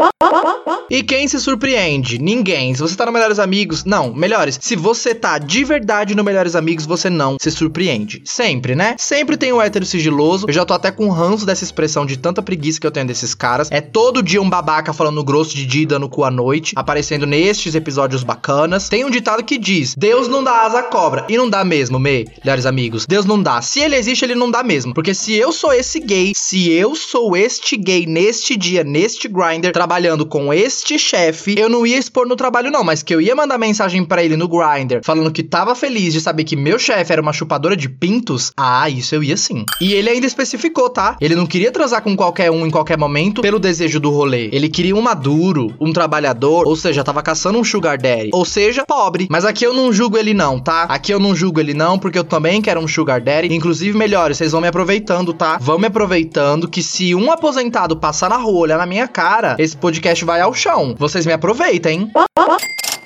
E 0.88 1.02
quem 1.02 1.26
se 1.26 1.40
surpreende? 1.40 2.16
Ninguém. 2.16 2.72
Se 2.72 2.80
você 2.80 2.94
tá 2.94 3.04
no 3.04 3.12
Melhores 3.12 3.40
Amigos, 3.40 3.84
não, 3.84 4.14
melhores. 4.14 4.56
Se 4.62 4.76
você 4.76 5.14
tá 5.14 5.36
de 5.36 5.64
verdade 5.64 6.14
no 6.14 6.22
Melhores 6.22 6.54
Amigos, 6.54 6.86
você 6.86 7.10
não 7.10 7.36
se 7.40 7.50
surpreende. 7.50 8.22
Sempre, 8.24 8.76
né? 8.76 8.94
Sempre 8.96 9.36
tem 9.36 9.52
o 9.52 9.60
hétero 9.60 9.84
sigiloso. 9.84 10.46
Eu 10.48 10.54
já 10.54 10.64
tô 10.64 10.74
até 10.74 10.92
com 10.92 11.08
ranço 11.08 11.44
dessa 11.44 11.64
expressão 11.64 12.06
de 12.06 12.16
tanta 12.16 12.40
preguiça 12.40 12.78
que 12.78 12.86
eu 12.86 12.90
tenho 12.92 13.06
desses 13.06 13.34
caras. 13.34 13.68
É 13.72 13.80
todo 13.80 14.22
dia 14.22 14.40
um 14.40 14.48
babaca 14.48 14.92
falando 14.92 15.24
grosso 15.24 15.56
de 15.56 15.66
dia 15.66 15.86
dando 15.86 16.08
cu 16.08 16.22
à 16.22 16.30
noite, 16.30 16.72
aparecendo 16.76 17.26
nestes 17.26 17.74
episódios 17.74 18.22
bacanas. 18.22 18.88
Tem 18.88 19.04
um 19.04 19.10
ditado 19.10 19.42
que 19.42 19.58
diz: 19.58 19.94
Deus 19.96 20.28
não 20.28 20.44
dá 20.44 20.66
asa 20.66 20.78
à 20.78 20.82
cobra. 20.84 21.26
E 21.28 21.36
não 21.36 21.50
dá 21.50 21.64
mesmo, 21.64 21.98
melhores 21.98 22.64
amigos. 22.64 23.06
Deus 23.06 23.26
não 23.26 23.42
dá. 23.42 23.60
Se 23.60 23.80
ele 23.80 23.96
existe, 23.96 24.24
ele 24.24 24.36
não 24.36 24.50
dá 24.50 24.62
mesmo. 24.62 24.94
Porque 24.94 25.14
se 25.14 25.34
eu 25.34 25.50
sou 25.50 25.72
esse 25.72 25.98
gay, 25.98 26.32
se 26.34 26.70
eu 26.70 26.94
sou 26.94 27.36
este 27.36 27.76
gay 27.76 28.06
neste 28.06 28.56
dia, 28.56 28.84
neste 28.84 29.26
grinder, 29.26 29.72
trabalhando 29.72 30.24
com 30.24 30.54
este 30.76 30.98
chefe, 30.98 31.54
eu 31.58 31.68
não 31.68 31.86
ia 31.86 31.96
expor 31.96 32.28
no 32.28 32.36
trabalho, 32.36 32.70
não, 32.70 32.84
mas 32.84 33.02
que 33.02 33.14
eu 33.14 33.20
ia 33.20 33.34
mandar 33.34 33.56
mensagem 33.58 34.04
pra 34.04 34.22
ele 34.22 34.36
no 34.36 34.46
grinder, 34.46 35.00
falando 35.02 35.32
que 35.32 35.42
tava 35.42 35.74
feliz 35.74 36.12
de 36.12 36.20
saber 36.20 36.44
que 36.44 36.54
meu 36.54 36.78
chefe 36.78 37.12
era 37.12 37.22
uma 37.22 37.32
chupadora 37.32 37.76
de 37.76 37.88
pintos. 37.88 38.52
Ah, 38.56 38.88
isso 38.88 39.14
eu 39.14 39.22
ia 39.22 39.36
sim. 39.36 39.64
E 39.80 39.94
ele 39.94 40.10
ainda 40.10 40.26
especificou, 40.26 40.90
tá? 40.90 41.16
Ele 41.20 41.34
não 41.34 41.46
queria 41.46 41.72
transar 41.72 42.02
com 42.02 42.14
qualquer 42.14 42.50
um 42.50 42.66
em 42.66 42.70
qualquer 42.70 42.98
momento 42.98 43.40
pelo 43.40 43.58
desejo 43.58 43.98
do 43.98 44.10
rolê. 44.10 44.50
Ele 44.52 44.68
queria 44.68 44.94
um 44.94 45.00
maduro, 45.00 45.74
um 45.80 45.92
trabalhador, 45.92 46.66
ou 46.66 46.76
seja, 46.76 47.02
tava 47.02 47.22
caçando 47.22 47.58
um 47.58 47.64
sugar 47.64 47.96
daddy, 47.96 48.30
ou 48.32 48.44
seja, 48.44 48.84
pobre. 48.86 49.26
Mas 49.30 49.44
aqui 49.44 49.64
eu 49.64 49.72
não 49.72 49.92
julgo 49.92 50.18
ele 50.18 50.34
não, 50.34 50.60
tá? 50.60 50.82
Aqui 50.84 51.12
eu 51.12 51.18
não 51.18 51.34
julgo 51.34 51.58
ele 51.58 51.74
não, 51.74 51.98
porque 51.98 52.18
eu 52.18 52.24
também 52.24 52.60
quero 52.60 52.80
um 52.80 52.88
sugar 52.88 53.20
daddy. 53.20 53.54
Inclusive, 53.54 53.96
melhores, 53.96 54.36
vocês 54.36 54.52
vão 54.52 54.60
me 54.60 54.68
aproveitando, 54.68 55.32
tá? 55.32 55.58
Vão 55.60 55.78
me 55.78 55.86
aproveitando 55.86 56.68
que 56.68 56.82
se 56.82 57.14
um 57.14 57.32
aposentado 57.32 57.96
passar 57.96 58.28
na 58.28 58.36
rua, 58.36 58.60
olhar 58.60 58.78
na 58.78 58.86
minha 58.86 59.08
cara, 59.08 59.56
esse 59.58 59.76
podcast 59.76 60.24
vai 60.24 60.40
ao 60.40 60.52
chão. 60.52 60.65
Vocês 60.98 61.24
me 61.24 61.32
aproveitem, 61.32 62.00
hein? 62.00 62.10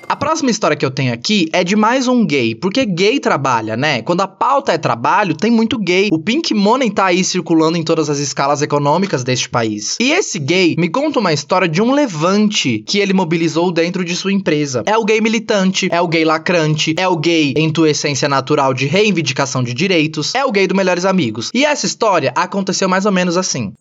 A 0.08 0.16
próxima 0.16 0.50
história 0.50 0.76
que 0.76 0.84
eu 0.84 0.90
tenho 0.90 1.12
aqui 1.12 1.48
é 1.52 1.62
de 1.62 1.76
mais 1.76 2.08
um 2.08 2.26
gay, 2.26 2.54
porque 2.54 2.84
gay 2.84 3.20
trabalha, 3.20 3.76
né? 3.76 4.02
Quando 4.02 4.22
a 4.22 4.26
pauta 4.26 4.72
é 4.72 4.78
trabalho, 4.78 5.36
tem 5.36 5.52
muito 5.52 5.78
gay. 5.78 6.08
O 6.10 6.18
Pink 6.18 6.52
Money 6.52 6.90
tá 6.90 7.06
aí 7.06 7.22
circulando 7.22 7.76
em 7.76 7.84
todas 7.84 8.10
as 8.10 8.18
escalas 8.18 8.60
econômicas 8.60 9.22
deste 9.22 9.48
país. 9.48 9.96
E 10.00 10.10
esse 10.10 10.38
gay 10.38 10.74
me 10.76 10.88
conta 10.88 11.20
uma 11.20 11.32
história 11.32 11.68
de 11.68 11.80
um 11.80 11.92
levante 11.92 12.80
que 12.80 12.98
ele 12.98 13.12
mobilizou 13.12 13.70
dentro 13.70 14.04
de 14.04 14.16
sua 14.16 14.32
empresa. 14.32 14.82
É 14.84 14.98
o 14.98 15.04
gay 15.04 15.20
militante, 15.20 15.88
é 15.92 16.00
o 16.00 16.08
gay 16.08 16.24
lacrante, 16.24 16.94
é 16.98 17.06
o 17.06 17.16
gay 17.16 17.54
em 17.56 17.70
tua 17.70 17.90
essência 17.90 18.28
natural 18.28 18.74
de 18.74 18.86
reivindicação 18.86 19.62
de 19.62 19.74
direitos, 19.74 20.34
é 20.34 20.44
o 20.44 20.50
gay 20.50 20.66
do 20.66 20.74
Melhores 20.74 21.04
Amigos. 21.04 21.50
E 21.54 21.64
essa 21.64 21.86
história 21.86 22.32
aconteceu 22.34 22.88
mais 22.88 23.06
ou 23.06 23.12
menos 23.12 23.36
assim. 23.36 23.72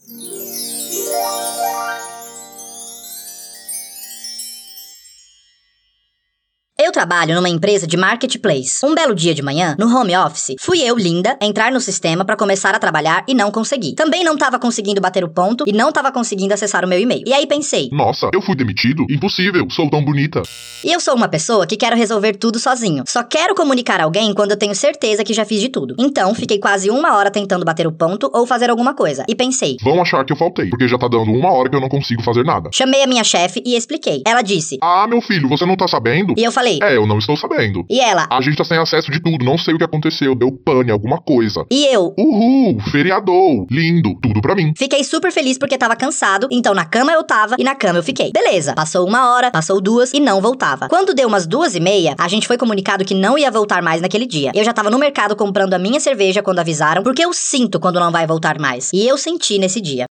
Eu 6.89 6.93
trabalho 6.93 7.35
numa 7.35 7.47
empresa 7.47 7.85
de 7.85 7.95
marketplace. 7.95 8.83
Um 8.83 8.95
belo 8.95 9.13
dia 9.13 9.35
de 9.35 9.43
manhã, 9.43 9.75
no 9.77 9.95
home 9.95 10.17
office, 10.17 10.55
fui 10.59 10.81
eu, 10.81 10.97
linda, 10.97 11.37
entrar 11.39 11.71
no 11.71 11.79
sistema 11.79 12.25
para 12.25 12.35
começar 12.35 12.73
a 12.73 12.79
trabalhar 12.79 13.23
e 13.27 13.35
não 13.35 13.51
consegui. 13.51 13.93
Também 13.93 14.23
não 14.23 14.35
tava 14.35 14.57
conseguindo 14.57 14.99
bater 14.99 15.23
o 15.23 15.29
ponto 15.29 15.65
e 15.67 15.71
não 15.71 15.91
tava 15.91 16.11
conseguindo 16.11 16.51
acessar 16.51 16.83
o 16.83 16.87
meu 16.87 16.99
e-mail. 16.99 17.21
E 17.27 17.31
aí 17.31 17.45
pensei, 17.45 17.89
Nossa, 17.91 18.31
eu 18.33 18.41
fui 18.41 18.55
demitido? 18.55 19.05
Impossível, 19.07 19.67
sou 19.69 19.87
tão 19.87 20.03
bonita. 20.03 20.41
e 20.83 20.91
eu 20.91 20.99
sou 20.99 21.13
uma 21.13 21.27
pessoa 21.27 21.67
que 21.67 21.77
quero 21.77 21.95
resolver 21.95 22.33
tudo 22.37 22.57
sozinho. 22.57 23.03
Só 23.07 23.21
quero 23.21 23.53
comunicar 23.53 24.01
a 24.01 24.05
alguém 24.05 24.33
quando 24.33 24.49
eu 24.49 24.57
tenho 24.57 24.73
certeza 24.73 25.23
que 25.23 25.31
já 25.31 25.45
fiz 25.45 25.61
de 25.61 25.69
tudo. 25.69 25.93
Então, 25.99 26.33
fiquei 26.33 26.57
quase 26.57 26.89
uma 26.89 27.15
hora 27.15 27.29
tentando 27.29 27.63
bater 27.63 27.85
o 27.85 27.91
ponto 27.91 28.31
ou 28.33 28.47
fazer 28.47 28.71
alguma 28.71 28.95
coisa. 28.95 29.25
E 29.29 29.35
pensei, 29.35 29.77
Vão 29.83 30.01
achar 30.01 30.25
que 30.25 30.33
eu 30.33 30.37
faltei, 30.37 30.67
porque 30.71 30.87
já 30.87 30.97
tá 30.97 31.07
dando 31.07 31.31
uma 31.31 31.51
hora 31.51 31.69
que 31.69 31.75
eu 31.75 31.81
não 31.81 31.87
consigo 31.89 32.23
fazer 32.23 32.43
nada. 32.43 32.71
chamei 32.73 33.03
a 33.03 33.07
minha 33.07 33.23
chefe 33.23 33.61
e 33.63 33.75
expliquei. 33.75 34.23
Ela 34.25 34.41
disse, 34.41 34.79
Ah, 34.81 35.05
meu 35.07 35.21
filho, 35.21 35.47
você 35.47 35.67
não 35.67 35.77
tá 35.77 35.87
sabendo? 35.87 36.33
e 36.35 36.43
eu 36.43 36.51
falei, 36.51 36.78
É, 36.81 36.95
eu 36.95 37.05
não 37.05 37.17
estou 37.17 37.35
sabendo. 37.37 37.85
e 37.89 37.99
ela, 37.99 38.27
A 38.29 38.41
gente 38.41 38.57
tá 38.57 38.63
sem 38.63 38.77
acesso 38.77 39.11
de 39.11 39.21
tudo, 39.21 39.43
não 39.43 39.57
sei 39.57 39.73
o 39.73 39.77
que 39.77 39.83
aconteceu, 39.83 40.35
deu 40.35 40.51
pane, 40.51 40.91
alguma 40.91 41.17
coisa. 41.19 41.65
e 41.71 41.85
eu. 41.93 42.13
Uhul, 42.17 42.79
feriador, 42.91 43.65
lindo, 43.69 44.15
tudo 44.21 44.41
pra 44.41 44.55
mim. 44.55 44.73
Fiquei 44.77 45.03
super 45.03 45.31
feliz 45.31 45.57
porque 45.57 45.77
tava 45.77 45.95
cansado, 45.95 46.47
então 46.51 46.73
na 46.73 46.85
cama 46.85 47.11
eu 47.11 47.23
tava 47.23 47.55
e 47.57 47.63
na 47.63 47.75
cama 47.75 47.99
eu 47.99 48.03
fiquei. 48.03 48.31
Beleza, 48.31 48.73
passou 48.73 49.07
uma 49.07 49.33
hora, 49.33 49.51
passou 49.51 49.81
duas 49.81 50.13
e 50.13 50.19
não 50.19 50.41
voltava. 50.41 50.87
Quando 50.89 51.13
deu 51.13 51.27
umas 51.27 51.45
duas 51.47 51.75
e 51.75 51.79
meia, 51.79 52.15
a 52.17 52.27
gente 52.27 52.47
foi 52.47 52.57
comunicado 52.57 53.05
que 53.05 53.13
não 53.13 53.37
ia 53.37 53.51
voltar 53.51 53.81
mais 53.81 54.01
naquele 54.01 54.25
dia. 54.25 54.51
Eu 54.53 54.63
já 54.63 54.73
tava 54.73 54.89
no 54.89 54.97
mercado 54.99 55.35
comprando 55.35 55.73
a 55.73 55.79
minha 55.79 55.99
cerveja 55.99 56.41
quando 56.41 56.59
avisaram, 56.59 57.03
porque 57.03 57.23
eu 57.23 57.33
sinto 57.33 57.79
quando 57.79 57.99
não 57.99 58.11
vai 58.11 58.25
voltar 58.27 58.59
mais. 58.59 58.89
E 58.93 59.07
eu 59.07 59.17
senti 59.17 59.57
nesse 59.57 59.81
dia. 59.81 60.05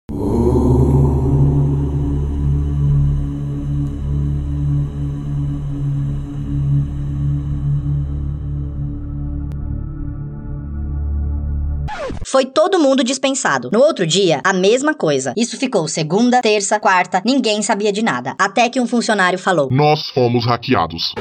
Foi 12.29 12.45
todo 12.45 12.77
mundo 12.77 13.05
dispensado. 13.05 13.69
No 13.71 13.79
outro 13.79 14.05
dia, 14.05 14.41
a 14.43 14.51
mesma 14.51 14.93
coisa. 14.93 15.33
Isso 15.37 15.57
ficou 15.57 15.87
segunda, 15.87 16.41
terça, 16.41 16.77
quarta, 16.77 17.21
ninguém 17.25 17.61
sabia 17.61 17.89
de 17.89 18.03
nada. 18.03 18.35
Até 18.37 18.67
que 18.67 18.81
um 18.81 18.85
funcionário 18.85 19.39
falou. 19.39 19.69
Nós 19.71 20.09
fomos 20.09 20.45
hackeados. 20.45 21.13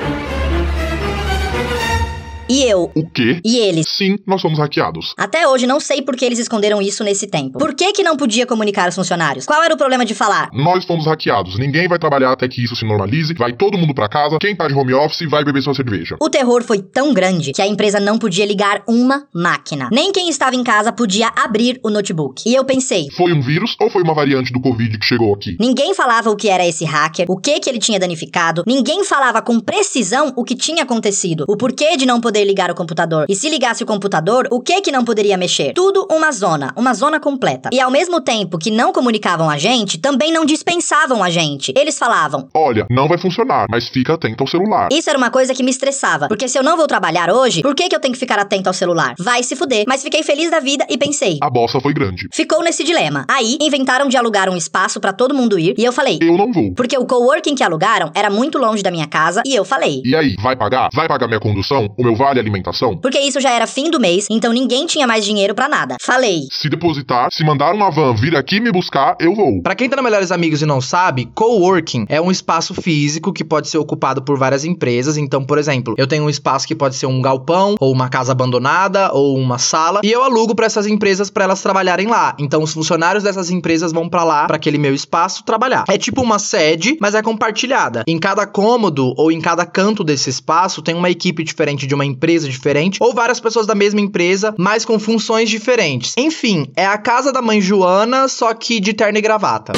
E 2.49 2.63
eu? 2.63 2.93
O 2.95 3.05
quê? 3.11 3.41
E 3.45 3.59
eles? 3.59 3.87
Sim, 3.89 4.19
nós 4.25 4.41
fomos 4.41 4.59
hackeados. 4.59 5.15
Até 5.17 5.49
hoje 5.49 5.67
não 5.67 5.81
sei 5.81 6.01
por 6.01 6.15
que 6.15 6.25
eles 6.25 6.39
esconderam 6.39 6.81
isso 6.81 7.03
nesse 7.03 7.27
tempo. 7.27 7.59
Por 7.59 7.75
que 7.75 7.93
que 7.93 8.05
não 8.05 8.17
podia 8.17 8.47
comunicar 8.47 8.85
aos 8.85 8.95
funcionários? 8.95 9.45
Qual 9.45 9.61
era 9.63 9.75
o 9.75 9.77
problema 9.77 10.05
de 10.05 10.15
falar? 10.15 10.49
Nós 10.53 10.85
fomos 10.85 11.07
hackeados. 11.07 11.59
Ninguém 11.59 11.89
vai 11.89 11.99
trabalhar 11.99 12.31
até 12.31 12.47
que 12.47 12.63
isso 12.63 12.77
se 12.77 12.85
normalize. 12.85 13.35
Vai 13.35 13.53
todo 13.53 13.77
mundo 13.77 13.93
pra 13.93 14.09
casa. 14.09 14.39
Quem 14.41 14.55
tá 14.55 14.69
de 14.69 14.75
home 14.75 14.95
office 14.95 15.29
vai 15.29 15.45
beber 15.45 15.61
sua 15.61 15.75
cerveja. 15.75 16.17
O 16.21 16.31
terror 16.31 16.63
foi 16.63 16.81
tão 16.81 17.13
grande 17.13 17.51
que 17.53 17.61
a 17.61 17.67
empresa 17.67 17.99
não 17.99 18.17
podia 18.17 18.47
ligar 18.47 18.85
uma 18.87 19.27
máquina. 19.35 19.89
Nem 19.91 20.13
quem 20.13 20.29
estava 20.29 20.55
em 20.55 20.63
casa 20.63 20.93
podia 20.93 21.33
abrir 21.37 21.81
o 21.83 21.91
notebook. 21.91 22.49
E 22.49 22.55
eu 22.55 22.65
pensei, 22.65 23.09
Foi 23.17 23.33
um 23.33 23.41
vírus 23.41 23.75
ou 23.81 23.91
foi 23.91 24.03
uma 24.03 24.15
variante 24.15 24.53
do 24.53 24.61
Covid 24.61 24.97
que 24.99 25.05
chegou 25.05 25.35
aqui? 25.35 25.57
Ninguém 25.59 25.95
falava 25.95 26.31
o 26.31 26.37
que 26.37 26.49
era 26.49 26.65
esse 26.65 26.85
hacker, 26.85 27.27
o 27.29 27.37
que 27.37 27.59
que 27.59 27.69
ele 27.69 27.81
tinha 27.81 27.99
danificado, 27.99 28.63
ninguém 28.67 29.03
falava 29.03 29.43
com 29.43 29.59
precisão 29.59 30.33
o 30.37 30.45
que 30.45 30.55
tinha 30.55 30.85
acontecido, 30.85 31.45
o 31.49 31.57
porquê 31.57 31.97
de 31.97 32.07
não 32.07 32.21
poder 32.21 32.36
ligar 32.45 32.71
o 32.71 32.75
computador. 32.75 33.27
E 33.29 33.35
se 33.35 33.49
ligasse 33.49 33.83
o 33.83 33.87
computador, 33.87 34.49
o 34.51 34.61
que 34.61 34.81
que 34.81 34.93
não 34.93 35.05
poderia 35.05 35.37
mexer? 35.37 35.73
Tudo 35.73 36.07
uma 36.11 36.31
zona, 36.33 36.73
uma 36.77 36.95
zona 36.95 37.21
completa. 37.21 37.71
E 37.73 37.81
ao 37.81 37.91
mesmo 37.91 38.21
tempo 38.21 38.59
que 38.59 38.71
não 38.71 38.93
comunicavam 38.93 39.49
a 39.49 39.59
gente, 39.59 39.99
também 39.99 40.33
não 40.33 40.45
dispensavam 40.45 41.23
a 41.23 41.31
gente. 41.31 41.73
Eles 41.77 41.99
falavam: 41.99 42.49
Olha, 42.55 42.87
não 42.91 43.09
vai 43.09 43.19
funcionar, 43.19 43.67
mas 43.71 43.89
fica 43.89 44.15
atento 44.15 44.43
ao 44.43 44.49
celular. 44.49 44.89
isso 44.93 45.09
era 45.09 45.19
uma 45.19 45.31
coisa 45.31 45.55
que 45.55 45.63
me 45.63 45.71
estressava, 45.71 46.29
porque 46.29 46.49
se 46.49 46.59
eu 46.59 46.63
não 46.63 46.77
vou 46.77 46.87
trabalhar 46.87 47.31
hoje, 47.31 47.63
por 47.63 47.75
que 47.75 47.89
que 47.89 47.97
eu 47.97 48.01
tenho 48.01 48.13
que 48.15 48.21
ficar 48.21 48.39
atento 48.39 48.69
ao 48.69 48.75
celular? 48.75 49.15
Vai 49.19 49.43
se 49.43 49.57
fuder. 49.57 49.85
Mas 49.87 50.03
fiquei 50.03 50.23
feliz 50.23 50.51
da 50.51 50.61
vida 50.61 50.87
e 50.89 50.97
pensei. 50.99 51.39
A 51.41 51.51
bossa 51.51 51.81
foi 51.81 51.93
grande. 51.93 52.29
Ficou 52.33 52.63
nesse 52.63 52.85
dilema. 52.85 53.25
Aí, 53.29 53.57
inventaram 53.61 54.09
de 54.09 54.17
alugar 54.17 54.49
um 54.49 54.57
espaço 54.57 55.01
pra 55.01 55.13
todo 55.13 55.35
mundo 55.35 55.59
ir, 55.59 55.75
e 55.79 55.85
eu 55.85 55.93
falei: 55.93 56.19
Eu 56.21 56.37
não 56.37 56.53
vou. 56.53 56.73
Porque 56.75 56.97
o 56.99 57.07
coworking 57.07 57.55
que 57.55 57.63
alugaram 57.63 58.11
era 58.15 58.31
muito 58.31 58.59
longe 58.59 58.83
da 58.83 58.91
minha 58.91 59.07
casa 59.07 59.43
e 59.47 59.55
eu 59.55 59.65
falei. 59.65 60.03
E 60.05 60.15
aí, 60.15 60.37
vai 60.43 60.57
pagar? 60.57 60.89
Vai 60.95 61.09
pagar 61.09 61.27
minha 61.27 61.41
condução? 61.41 61.89
O 61.97 62.03
meu 62.03 62.15
vale 62.27 62.41
alimentação? 62.41 62.97
Porque 62.97 63.21
isso 63.21 63.41
já 63.41 63.51
era 63.51 63.67
fim 63.67 63.89
do 63.89 64.01
mês, 64.01 64.27
então 64.29 64.53
ninguém 64.53 64.85
tinha 64.87 65.07
mais 65.07 65.25
dinheiro 65.25 65.55
pra 65.55 65.69
nada. 65.69 65.97
Falei. 66.03 66.49
Se 66.51 66.69
depositar, 66.69 67.29
se 67.31 67.45
mandar 67.45 67.73
uma 67.73 67.91
van 67.91 68.15
vir 68.15 68.37
aqui 68.37 68.59
me 68.59 68.73
buscar, 68.73 69.17
eu 69.21 69.35
vou. 69.35 69.63
Pra 69.63 69.77
quem 69.77 69.89
tá 69.89 69.97
no 69.97 70.03
Melhores 70.03 70.33
Amigos 70.33 70.61
e 70.61 70.67
não 70.67 70.81
sabe, 70.81 71.29
coworking 71.35 72.07
é 72.09 72.21
um 72.21 72.31
espaço 72.31 72.75
físico 72.75 73.33
que 73.33 73.45
pode 73.45 73.69
ser 73.69 73.79
ocupado 73.79 74.23
por 74.23 74.37
várias 74.37 74.65
empresas. 74.65 75.17
Então, 75.17 75.45
por 75.45 75.57
exemplo, 75.57 75.95
eu 75.97 76.07
tenho 76.07 76.25
um 76.25 76.31
espaço 76.31 76.67
que 76.67 76.75
pode 76.75 76.97
ser 76.97 77.07
um 77.07 77.23
galpão, 77.23 77.77
ou 77.79 77.93
uma 77.93 78.09
casa 78.09 78.33
abandonada, 78.33 79.13
ou 79.13 79.37
uma 79.37 79.59
sala, 79.59 80.01
e 80.03 80.11
eu 80.11 80.25
alugo 80.25 80.55
pra 80.55 80.67
essas 80.67 80.87
empresas 80.87 81.31
pra 81.31 81.45
elas 81.45 81.63
trabalharem 81.63 82.09
lá. 82.09 82.35
Então, 82.41 82.63
os 82.63 82.73
funcionários 82.73 83.23
dessas 83.23 83.51
empresas 83.51 83.93
vão 83.93 84.09
pra 84.09 84.25
lá, 84.25 84.47
pra 84.47 84.57
aquele 84.57 84.79
meu 84.79 84.95
espaço, 84.95 85.45
trabalhar. 85.45 85.85
É 85.89 85.97
tipo 85.97 86.23
uma 86.23 86.39
sede, 86.39 86.97
mas 87.01 87.15
é 87.15 87.23
compartilhada. 87.23 88.03
Em 88.07 88.19
cada 88.19 88.47
cômodo 88.47 89.15
ou 89.17 89.31
em 89.31 89.41
cada 89.41 89.65
canto 89.65 90.03
desse 90.03 90.29
espaço 90.29 90.83
tem 90.83 90.95
uma 90.95 91.11
equipe 91.11 91.45
diferente 91.45 91.87
de 91.87 91.95
uma 91.95 92.05
empresa 92.05 92.16
diferente, 92.49 92.99
ou 93.01 93.15
várias 93.15 93.41
pessoas 93.41 93.67
da 93.67 93.75
mesma 93.75 94.01
empresa, 94.01 94.55
mas 94.59 94.85
com 94.85 94.99
funções 94.99 95.49
diferentes. 95.49 96.15
Enfim, 96.17 96.71
é 96.77 96.87
a 96.87 96.99
casa 96.99 97.33
da 97.33 97.43
mãe 97.43 97.61
Joana, 97.61 98.29
só 98.29 98.53
que 98.55 98.81
de 98.81 98.93
terno 98.93 99.19
e 99.19 99.23
gravata. 99.23 99.73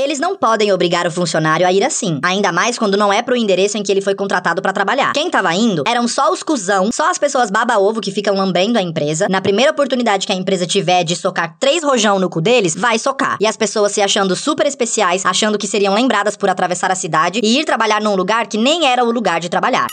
Eles 0.00 0.18
não 0.18 0.34
podem 0.34 0.72
obrigar 0.72 1.06
o 1.06 1.10
funcionário 1.10 1.66
a 1.66 1.72
ir 1.72 1.84
assim, 1.84 2.18
ainda 2.22 2.50
mais 2.50 2.78
quando 2.78 2.96
não 2.96 3.12
é 3.12 3.20
pro 3.20 3.36
endereço 3.36 3.76
em 3.76 3.82
que 3.82 3.92
ele 3.92 4.00
foi 4.00 4.14
contratado 4.14 4.62
pra 4.62 4.72
trabalhar. 4.72 5.12
Quem 5.12 5.28
tava 5.28 5.54
indo 5.54 5.84
eram 5.86 6.08
só 6.08 6.32
os 6.32 6.42
cuzão, 6.42 6.88
só 6.90 7.10
as 7.10 7.18
pessoas 7.18 7.50
baba-ovo 7.50 8.00
que 8.00 8.10
ficam 8.10 8.34
lambendo 8.34 8.78
a 8.78 8.82
empresa. 8.82 9.26
Na 9.28 9.42
primeira 9.42 9.72
oportunidade 9.72 10.26
que 10.26 10.32
a 10.32 10.36
empresa 10.36 10.66
tiver 10.66 11.04
de 11.04 11.14
socar 11.14 11.54
três 11.60 11.84
rojão 11.84 12.18
no 12.18 12.30
cu 12.30 12.40
deles, 12.40 12.74
vai 12.74 12.98
socar. 12.98 13.36
E 13.40 13.46
as 13.46 13.58
pessoas 13.58 13.92
se 13.92 14.00
achando 14.00 14.34
super 14.34 14.66
especiais, 14.66 15.26
achando 15.26 15.58
que 15.58 15.66
seriam 15.66 15.92
lembradas 15.92 16.34
por 16.34 16.48
atravessar 16.48 16.90
a 16.90 16.94
cidade 16.94 17.40
e 17.42 17.60
ir 17.60 17.66
trabalhar 17.66 18.00
num 18.00 18.16
lugar 18.16 18.46
que 18.46 18.56
nem 18.56 18.86
era 18.86 19.04
o 19.04 19.12
lugar 19.12 19.38
de 19.38 19.50
trabalhar. 19.50 19.86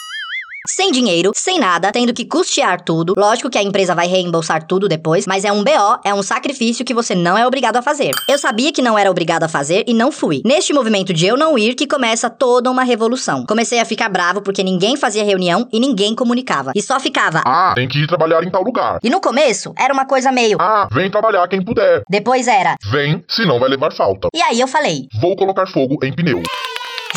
Sem 0.69 0.91
dinheiro, 0.91 1.31
sem 1.33 1.59
nada, 1.59 1.91
tendo 1.93 2.13
que 2.13 2.25
custear 2.25 2.81
tudo. 2.81 3.13
Lógico 3.17 3.49
que 3.49 3.57
a 3.57 3.63
empresa 3.63 3.95
vai 3.95 4.05
reembolsar 4.05 4.67
tudo 4.67 4.89
depois, 4.89 5.25
mas 5.25 5.45
é 5.45 5.51
um 5.51 5.63
BO, 5.63 5.99
é 6.03 6.13
um 6.13 6.21
sacrifício 6.21 6.83
que 6.83 6.93
você 6.93 7.15
não 7.15 7.37
é 7.37 7.47
obrigado 7.47 7.77
a 7.77 7.81
fazer. 7.81 8.11
Eu 8.27 8.37
sabia 8.37 8.71
que 8.73 8.81
não 8.81 8.99
era 8.99 9.09
obrigado 9.09 9.43
a 9.43 9.47
fazer 9.47 9.85
e 9.87 9.93
não 9.93 10.11
fui. 10.11 10.41
Neste 10.45 10.73
movimento 10.73 11.13
de 11.13 11.25
eu 11.25 11.37
não 11.37 11.57
ir 11.57 11.73
que 11.73 11.87
começa 11.87 12.29
toda 12.29 12.69
uma 12.69 12.83
revolução. 12.83 13.45
Comecei 13.45 13.79
a 13.79 13.85
ficar 13.85 14.09
bravo 14.09 14.41
porque 14.41 14.61
ninguém 14.61 14.97
fazia 14.97 15.23
reunião 15.23 15.67
e 15.71 15.79
ninguém 15.79 16.13
comunicava. 16.13 16.73
E 16.75 16.81
só 16.81 16.99
ficava. 16.99 17.41
Ah, 17.45 17.71
tem 17.73 17.87
que 17.87 17.99
ir 17.99 18.07
trabalhar 18.07 18.43
em 18.43 18.51
tal 18.51 18.63
lugar. 18.63 18.99
E 19.01 19.09
no 19.09 19.21
começo 19.21 19.73
era 19.77 19.93
uma 19.93 20.05
coisa 20.05 20.31
meio. 20.33 20.57
Ah, 20.59 20.87
vem 20.91 21.09
trabalhar 21.09 21.47
quem 21.47 21.63
puder. 21.63 22.03
Depois 22.09 22.45
era. 22.47 22.75
Vem, 22.91 23.23
senão 23.29 23.57
vai 23.57 23.69
levar 23.69 23.93
falta. 23.93 24.27
E 24.35 24.41
aí 24.41 24.59
eu 24.59 24.67
falei. 24.67 25.07
Vou 25.21 25.35
colocar 25.35 25.65
fogo 25.67 25.97
em 26.03 26.13
pneu. 26.13 26.43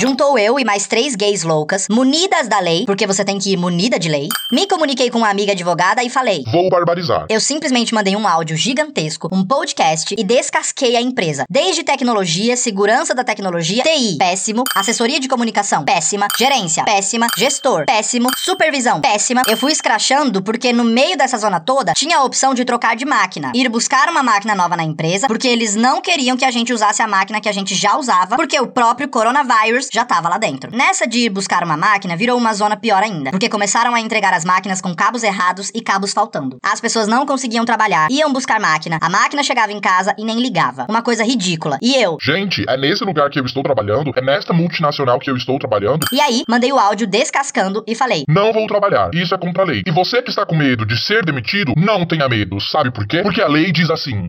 Juntou 0.00 0.38
eu 0.38 0.59
e 0.59 0.64
mais 0.64 0.87
três 0.87 1.14
gays 1.14 1.42
loucas, 1.42 1.87
munidas 1.90 2.49
da 2.49 2.59
lei, 2.59 2.87
porque 2.87 3.07
você 3.07 3.23
tem 3.23 3.38
que 3.38 3.52
ir 3.52 3.59
munida 3.59 3.99
de 3.99 4.09
lei. 4.09 4.28
Me 4.50 4.66
comuniquei 4.66 5.11
com 5.11 5.19
uma 5.19 5.28
amiga 5.28 5.52
advogada 5.52 6.02
e 6.02 6.09
falei: 6.09 6.42
Vou 6.50 6.71
barbarizar. 6.71 7.26
Eu 7.28 7.38
simplesmente 7.38 7.92
mandei 7.92 8.16
um 8.16 8.26
áudio 8.26 8.57
gigantesco, 8.57 9.28
um 9.30 9.45
podcast 9.45 10.14
e 10.16 10.25
descasquei 10.25 10.97
a 10.97 11.02
empresa. 11.02 11.45
Desde 11.50 11.85
tecnologia, 11.85 12.57
segurança 12.57 13.14
da 13.14 13.23
tecnologia, 13.23 13.83
TI, 13.83 14.16
péssimo, 14.16 14.64
assessoria 14.75 15.21
de 15.21 15.28
comunicação, 15.28 15.85
péssima, 15.85 16.28
gerência, 16.38 16.83
péssima, 16.85 17.26
gestor, 17.37 17.85
péssimo, 17.85 18.30
supervisão, 18.38 19.02
péssima. 19.02 19.42
Eu 19.47 19.59
fui 19.59 19.71
escrachando 19.71 20.40
porque 20.40 20.73
no 20.73 20.83
meio 20.83 21.19
dessa 21.19 21.37
zona 21.37 21.61
toda 21.61 21.92
tinha 21.92 22.16
a 22.16 22.25
opção 22.25 22.54
de 22.54 22.64
trocar 22.64 22.97
de 22.97 23.04
máquina, 23.04 23.52
ir 23.54 23.69
buscar 23.69 24.09
uma 24.09 24.23
máquina 24.23 24.54
nova 24.54 24.78
na 24.78 24.83
empresa, 24.83 25.26
porque 25.26 25.47
eles 25.47 25.76
não 25.76 26.00
queriam 26.00 26.38
que 26.38 26.45
a 26.47 26.50
gente 26.50 26.73
usasse 26.73 27.02
a 27.02 27.07
máquina 27.07 27.38
que 27.38 27.50
a 27.50 27.52
gente 27.52 27.75
já 27.75 27.99
usava, 27.99 28.37
porque 28.37 28.59
o 28.59 28.66
próprio 28.66 29.07
coronavírus 29.07 29.89
já 29.90 30.04
tava 30.04 30.28
lá 30.28 30.38
dentro. 30.38 30.70
Nessa 30.75 31.06
de 31.06 31.26
ir 31.26 31.30
buscar 31.30 31.62
uma 31.64 31.76
máquina, 31.76 32.16
virou 32.16 32.37
uma 32.38 32.54
zona 32.54 32.76
pior 32.76 33.02
ainda, 33.02 33.30
porque 33.30 33.49
começaram 33.49 33.94
a 33.94 34.00
entregar 34.00 34.32
as 34.32 34.44
máquinas 34.44 34.80
com 34.80 34.94
cabos 34.94 35.23
errados 35.23 35.70
e 35.75 35.80
cabos 35.80 36.12
faltando. 36.12 36.59
As 36.62 36.80
pessoas 36.80 37.09
não 37.09 37.26
conseguiam 37.26 37.64
trabalhar, 37.64 38.09
iam 38.11 38.32
buscar 38.32 38.61
máquina, 38.61 38.99
a 39.00 39.09
máquina 39.09 39.42
chegava 39.42 39.73
em 39.73 39.80
casa 39.80 40.14
e 40.18 40.25
nem 40.25 40.40
ligava. 40.40 40.87
Uma 40.88 41.02
coisa 41.02 41.25
ridícula. 41.25 41.78
E 41.82 41.94
eu, 41.97 42.16
Gente, 42.20 42.64
é 42.68 42.76
nesse 42.76 43.04
lugar 43.04 43.28
que 43.30 43.40
eu 43.40 43.44
estou 43.44 43.62
trabalhando? 43.62 44.12
É 44.16 44.20
nesta 44.20 44.52
multinacional 44.52 45.18
que 45.18 45.30
eu 45.30 45.37
estou 45.37 45.59
trabalhando? 45.59 46.06
e 46.12 46.20
aí, 46.20 46.44
mandei 46.49 46.73
o 46.73 46.78
áudio 46.78 47.06
descascando 47.06 47.82
e 47.87 47.94
falei: 47.94 48.25
Não 48.28 48.52
vou 48.52 48.66
trabalhar. 48.66 49.11
Isso 49.14 49.35
é 49.35 49.38
contra 49.38 49.62
a 49.62 49.66
lei. 49.66 49.82
E 49.87 49.90
você 49.90 50.23
que 50.23 50.30
está 50.30 50.44
com 50.44 50.54
medo 50.56 50.85
de 50.87 50.97
ser 50.97 51.25
demitido, 51.25 51.73
não 51.76 52.06
tenha 52.06 52.28
medo. 52.28 52.61
Sabe 52.61 52.90
por 52.90 53.06
quê? 53.06 53.23
Porque 53.23 53.40
a 53.40 53.49
lei 53.49 53.73
diz 53.73 53.90
assim: 53.90 54.26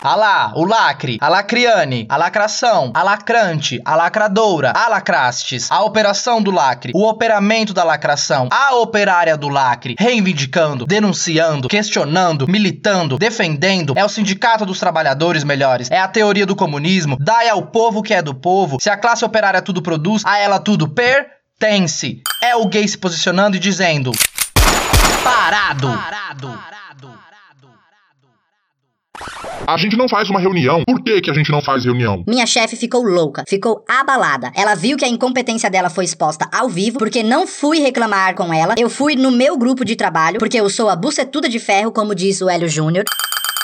Ah 0.00 0.16
lá, 0.16 0.52
o 0.54 0.64
lacre, 0.64 1.18
a 1.20 1.28
lacriane, 1.28 2.06
a 2.08 2.16
lacração, 2.16 2.92
a 2.94 3.02
lacrante, 3.02 3.80
a 3.84 3.96
lacradora, 3.96 4.72
a 4.74 4.88
lacrastes, 5.02 5.70
a 5.70 5.82
operação 5.82 6.40
do 6.40 6.52
lacre, 6.52 6.92
o 6.94 7.08
operamento 7.08 7.74
da 7.74 7.82
lacração, 7.82 8.48
a 8.52 8.76
operária 8.76 9.36
do 9.36 9.48
lacre, 9.48 9.96
reivindicando, 9.98 10.86
denunciando, 10.86 11.68
questionando, 11.68 12.46
militando, 12.46 13.18
defendendo, 13.18 13.94
é 13.96 14.04
o 14.04 14.08
sindicato 14.08 14.64
dos 14.64 14.78
trabalhadores 14.78 15.42
melhores, 15.42 15.90
é 15.90 15.98
a 15.98 16.06
teoria 16.06 16.46
do 16.46 16.54
comunismo, 16.54 17.16
dai 17.18 17.48
ao 17.48 17.66
povo 17.66 18.02
que 18.02 18.14
é 18.14 18.22
do 18.22 18.34
povo, 18.34 18.78
se 18.80 18.88
a 18.88 18.96
classe 18.96 19.24
operária 19.24 19.60
tudo 19.60 19.82
produz, 19.82 20.22
a 20.24 20.38
ela 20.38 20.60
tudo 20.60 20.88
per 20.88 21.42
Tense. 21.58 22.22
É 22.42 22.56
o 22.56 22.66
gay 22.66 22.88
se 22.88 22.98
posicionando 22.98 23.56
e 23.56 23.60
dizendo: 23.60 24.10
Parado. 25.22 25.86
Parado. 25.86 26.58
A 29.66 29.76
gente 29.76 29.96
não 29.96 30.08
faz 30.08 30.28
uma 30.28 30.40
reunião. 30.40 30.82
Por 30.84 31.00
que, 31.02 31.20
que 31.20 31.30
a 31.30 31.34
gente 31.34 31.50
não 31.52 31.60
faz 31.60 31.84
reunião? 31.84 32.24
Minha 32.26 32.46
chefe 32.46 32.76
ficou 32.76 33.02
louca, 33.02 33.44
ficou 33.48 33.84
abalada. 33.88 34.50
Ela 34.56 34.74
viu 34.74 34.96
que 34.96 35.04
a 35.04 35.08
incompetência 35.08 35.70
dela 35.70 35.88
foi 35.88 36.04
exposta 36.04 36.48
ao 36.52 36.68
vivo, 36.68 36.98
porque 36.98 37.22
não 37.22 37.46
fui 37.46 37.78
reclamar 37.78 38.34
com 38.34 38.52
ela. 38.52 38.74
Eu 38.76 38.90
fui 38.90 39.14
no 39.14 39.30
meu 39.30 39.56
grupo 39.56 39.84
de 39.84 39.94
trabalho, 39.94 40.38
porque 40.38 40.58
eu 40.58 40.68
sou 40.68 40.88
a 40.88 40.96
bucetuda 40.96 41.48
de 41.48 41.60
ferro, 41.60 41.92
como 41.92 42.14
diz 42.14 42.40
o 42.40 42.50
Hélio 42.50 42.68
Júnior. 42.68 43.04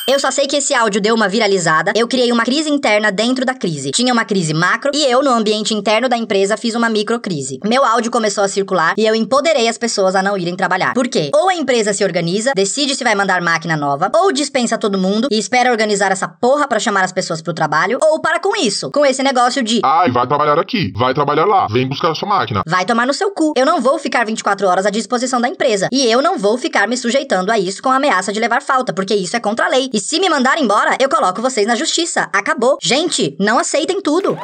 Eu 0.09 0.19
só 0.19 0.31
sei 0.31 0.47
que 0.47 0.57
esse 0.57 0.73
áudio 0.73 1.03
deu 1.03 1.15
uma 1.15 1.29
viralizada. 1.29 1.93
Eu 1.95 2.09
criei 2.09 2.33
uma 2.33 2.43
crise 2.43 2.71
interna 2.71 3.13
dentro 3.13 3.45
da 3.45 3.53
crise. 3.53 3.91
Tinha 3.91 4.11
uma 4.11 4.25
crise 4.25 4.55
macro 4.55 4.91
e 4.95 5.05
eu, 5.05 5.23
no 5.23 5.31
ambiente 5.31 5.75
interno 5.75 6.09
da 6.09 6.17
empresa, 6.17 6.57
fiz 6.57 6.75
uma 6.75 6.89
microcrise. 6.89 7.61
Meu 7.63 7.85
áudio 7.85 8.11
começou 8.11 8.43
a 8.43 8.49
circular 8.49 8.95
e 8.97 9.05
eu 9.05 9.15
empoderei 9.15 9.69
as 9.69 9.77
pessoas 9.77 10.17
a 10.17 10.23
não 10.23 10.39
irem 10.39 10.57
trabalhar. 10.57 10.95
Por 10.95 11.09
quê? 11.09 11.31
Ou 11.35 11.51
a 11.51 11.55
empresa 11.55 11.93
se 11.93 12.03
organiza, 12.03 12.53
decide 12.57 12.95
se 12.95 13.05
vai 13.05 13.15
mandar 13.15 13.43
máquina 13.43 13.77
nova, 13.77 14.11
ou 14.15 14.33
dispensa 14.33 14.79
todo 14.79 14.97
mundo 14.97 15.29
e 15.31 15.39
espera 15.39 15.71
organizar 15.71 16.11
essa 16.11 16.27
porra 16.27 16.67
para 16.67 16.81
chamar 16.81 17.05
as 17.05 17.13
pessoas 17.13 17.43
pro 17.43 17.53
trabalho, 17.53 17.99
ou 18.01 18.19
para 18.19 18.41
com 18.41 18.57
isso, 18.57 18.91
com 18.91 19.05
esse 19.05 19.23
negócio 19.23 19.63
de 19.63 19.83
Ai, 19.85 20.11
vai 20.11 20.27
trabalhar 20.27 20.59
aqui, 20.59 20.91
vai 20.97 21.13
trabalhar 21.13 21.45
lá, 21.45 21.67
vem 21.67 21.87
buscar 21.87 22.13
a 22.13 22.15
sua 22.15 22.31
máquina. 22.31 22.63
Vai 22.67 22.87
tomar 22.87 23.07
no 23.07 23.13
seu 23.13 23.31
cu. 23.31 23.53
Eu 23.55 23.67
não 23.67 23.83
vou 23.83 23.99
ficar 23.99 24.25
24 24.25 24.67
horas 24.69 24.87
à 24.87 24.91
disposição 24.91 25.39
da 25.39 25.51
empresa. 25.51 25.87
E 25.93 26.11
eu 26.11 26.23
não 26.23 26.39
vou 26.39 26.57
ficar 26.57 26.89
me 26.89 26.97
sujeitando 26.97 27.53
a 27.53 27.59
isso 27.59 27.83
com 27.83 27.91
a 27.91 27.97
ameaça 27.97 28.33
de 28.33 28.41
levar 28.41 28.63
falta, 28.63 28.91
porque 28.91 29.15
isso 29.15 29.37
é 29.37 29.41
contra 29.41 29.67
a 29.67 29.69
lei. 29.69 29.91
E 29.99 30.01
se 30.01 30.21
me 30.21 30.29
mandarem 30.29 30.63
embora, 30.63 30.97
eu 31.01 31.09
coloco 31.09 31.43
vocês 31.43 31.67
na 31.67 31.75
justiça. 31.75 32.31
Acabou. 32.33 32.79
Gente, 32.81 33.37
não 33.41 33.59
aceitem 33.59 34.01
tudo. 34.01 34.39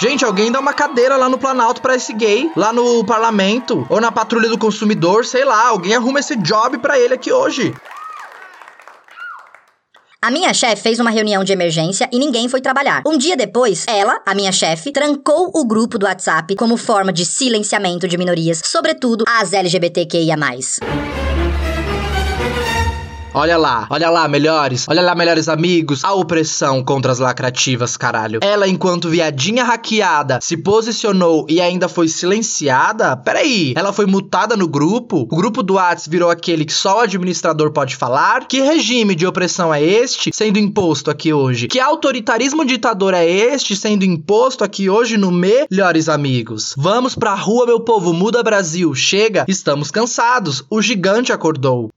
Gente, 0.00 0.24
alguém 0.24 0.50
dá 0.50 0.58
uma 0.58 0.72
cadeira 0.72 1.16
lá 1.16 1.28
no 1.28 1.38
Planalto 1.38 1.80
pra 1.80 1.94
esse 1.94 2.12
gay, 2.12 2.50
lá 2.56 2.72
no 2.72 3.04
parlamento, 3.04 3.86
ou 3.88 4.00
na 4.00 4.10
patrulha 4.10 4.48
do 4.48 4.58
consumidor, 4.58 5.24
sei 5.24 5.44
lá, 5.44 5.68
alguém 5.68 5.94
arruma 5.94 6.18
esse 6.18 6.34
job 6.34 6.76
pra 6.78 6.98
ele 6.98 7.14
aqui 7.14 7.32
hoje. 7.32 7.72
A 10.20 10.28
minha 10.28 10.52
chefe 10.52 10.82
fez 10.82 10.98
uma 10.98 11.10
reunião 11.10 11.44
de 11.44 11.52
emergência 11.52 12.08
e 12.10 12.18
ninguém 12.18 12.48
foi 12.48 12.60
trabalhar. 12.60 13.04
Um 13.06 13.16
dia 13.16 13.36
depois, 13.36 13.84
ela, 13.86 14.20
a 14.26 14.34
minha 14.34 14.50
chefe, 14.50 14.90
trancou 14.90 15.52
o 15.54 15.64
grupo 15.64 16.00
do 16.00 16.06
WhatsApp 16.06 16.56
como 16.56 16.76
forma 16.76 17.12
de 17.12 17.24
silenciamento 17.24 18.08
de 18.08 18.18
minorias, 18.18 18.60
sobretudo 18.64 19.24
as 19.28 19.52
LGBTQIA. 19.52 20.34
Olha 23.36 23.56
lá, 23.56 23.88
olha 23.90 24.08
lá, 24.10 24.28
melhores. 24.28 24.86
Olha 24.88 25.02
lá, 25.02 25.12
melhores 25.12 25.48
amigos. 25.48 26.04
A 26.04 26.12
opressão 26.12 26.84
contra 26.84 27.10
as 27.10 27.18
lacrativas, 27.18 27.96
caralho. 27.96 28.38
Ela, 28.40 28.68
enquanto 28.68 29.08
viadinha 29.08 29.64
hackeada, 29.64 30.38
se 30.40 30.56
posicionou 30.56 31.44
e 31.48 31.60
ainda 31.60 31.88
foi 31.88 32.06
silenciada? 32.06 33.16
Peraí, 33.16 33.74
ela 33.76 33.92
foi 33.92 34.06
mutada 34.06 34.56
no 34.56 34.68
grupo? 34.68 35.22
O 35.22 35.36
grupo 35.36 35.64
do 35.64 35.74
Whats 35.74 36.06
virou 36.06 36.30
aquele 36.30 36.64
que 36.64 36.72
só 36.72 36.98
o 36.98 37.00
administrador 37.00 37.72
pode 37.72 37.96
falar? 37.96 38.46
Que 38.46 38.60
regime 38.60 39.16
de 39.16 39.26
opressão 39.26 39.74
é 39.74 39.82
este 39.82 40.30
sendo 40.32 40.60
imposto 40.60 41.10
aqui 41.10 41.32
hoje? 41.32 41.66
Que 41.66 41.80
autoritarismo 41.80 42.64
ditador 42.64 43.14
é 43.14 43.28
este 43.28 43.74
sendo 43.74 44.04
imposto 44.04 44.62
aqui 44.62 44.88
hoje 44.88 45.16
no 45.16 45.32
Melhores 45.32 46.08
Amigos? 46.08 46.72
Vamos 46.78 47.16
pra 47.16 47.34
rua, 47.34 47.66
meu 47.66 47.80
povo, 47.80 48.12
muda 48.12 48.44
Brasil. 48.44 48.94
Chega, 48.94 49.44
estamos 49.48 49.90
cansados. 49.90 50.64
O 50.70 50.80
gigante 50.80 51.32
acordou. 51.32 51.90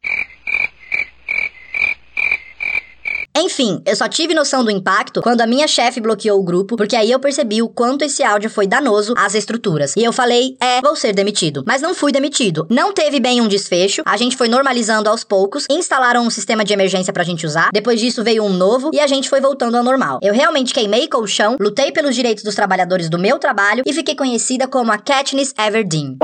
Enfim, 3.40 3.82
eu 3.86 3.96
só 3.96 4.08
tive 4.08 4.34
noção 4.34 4.64
do 4.64 4.72
impacto 4.72 5.22
quando 5.22 5.42
a 5.42 5.48
minha 5.48 5.68
chefe 5.68 6.02
bloqueou 6.02 6.40
o 6.40 6.44
grupo, 6.44 6.76
porque 6.76 6.96
aí 6.96 7.12
eu 7.12 7.20
percebi 7.20 7.62
o 7.62 7.70
quanto 7.70 8.04
esse 8.04 8.24
áudio 8.24 8.50
foi 8.50 8.66
danoso 8.66 9.14
às 9.16 9.36
estruturas. 9.36 9.94
E 9.96 10.04
eu 10.04 10.12
falei, 10.12 10.58
é, 10.60 10.82
vou 10.82 10.96
ser 10.96 11.14
demitido. 11.14 11.64
Mas 11.68 11.80
não 11.80 11.94
fui 11.94 12.12
demitido. 12.12 12.66
Não 12.68 12.92
teve 12.92 13.20
bem 13.20 13.40
um 13.40 13.48
desfecho, 13.48 14.02
a 14.06 14.18
gente 14.18 14.36
foi 14.36 14.48
normalizando 14.48 15.08
aos 15.08 15.24
poucos, 15.24 15.66
instalaram 15.70 16.26
um 16.26 16.32
sistema 16.32 16.66
de 16.66 16.74
emergência 16.74 17.14
pra 17.14 17.24
gente 17.24 17.46
usar, 17.46 17.70
depois 17.72 18.00
disso 18.00 18.24
veio 18.24 18.44
um 18.44 18.50
novo 18.50 18.90
e 18.92 19.00
a 19.00 19.06
gente 19.06 19.30
foi 19.30 19.40
voltando 19.40 19.78
ao 19.78 19.84
normal. 19.84 20.20
Eu 20.24 20.34
realmente 20.34 20.74
queimei 20.74 21.08
colchão, 21.08 21.58
lutei 21.60 21.92
pelos 21.92 22.16
direitos 22.16 22.44
dos 22.44 22.56
trabalhadores 22.56 23.08
do 23.08 23.20
meu 23.20 23.38
trabalho 23.38 23.84
e 23.86 23.94
fiquei 23.94 24.16
conhecida 24.16 24.68
como 24.68 24.92
a 24.92 24.98
Katniss 24.98 25.54
Everdeen. 25.58 26.18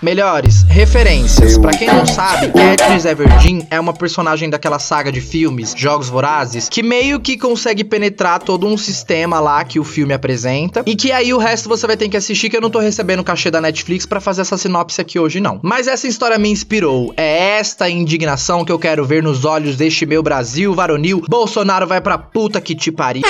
Melhores, 0.00 0.62
referências. 0.62 1.58
Pra 1.58 1.72
quem 1.72 1.88
não 1.88 2.06
sabe, 2.06 2.52
Katniss 2.52 3.04
Everdeen 3.04 3.66
é 3.68 3.80
uma 3.80 3.92
personagem 3.92 4.48
daquela 4.48 4.78
saga 4.78 5.10
de 5.10 5.20
filmes, 5.20 5.74
Jogos 5.76 6.08
Vorazes, 6.08 6.68
que 6.68 6.84
meio 6.84 7.18
que 7.18 7.36
consegue 7.36 7.82
penetrar 7.82 8.38
todo 8.38 8.64
um 8.64 8.76
sistema 8.76 9.40
lá 9.40 9.64
que 9.64 9.80
o 9.80 9.84
filme 9.84 10.14
apresenta, 10.14 10.84
e 10.86 10.94
que 10.94 11.10
aí 11.10 11.34
o 11.34 11.38
resto 11.38 11.68
você 11.68 11.84
vai 11.84 11.96
ter 11.96 12.08
que 12.08 12.16
assistir, 12.16 12.48
que 12.48 12.56
eu 12.56 12.60
não 12.60 12.70
tô 12.70 12.78
recebendo 12.78 13.24
cachê 13.24 13.50
da 13.50 13.60
Netflix 13.60 14.06
para 14.06 14.20
fazer 14.20 14.42
essa 14.42 14.56
sinopse 14.56 15.00
aqui 15.00 15.18
hoje 15.18 15.40
não. 15.40 15.58
Mas 15.64 15.88
essa 15.88 16.06
história 16.06 16.38
me 16.38 16.48
inspirou. 16.48 17.12
É 17.16 17.58
esta 17.58 17.90
indignação 17.90 18.64
que 18.64 18.70
eu 18.70 18.78
quero 18.78 19.04
ver 19.04 19.20
nos 19.20 19.44
olhos 19.44 19.76
deste 19.76 20.06
meu 20.06 20.22
Brasil 20.22 20.74
varonil. 20.74 21.24
Bolsonaro 21.28 21.88
vai 21.88 22.00
pra 22.00 22.16
puta 22.16 22.60
que 22.60 22.76
te 22.76 22.92
pariu. 22.92 23.24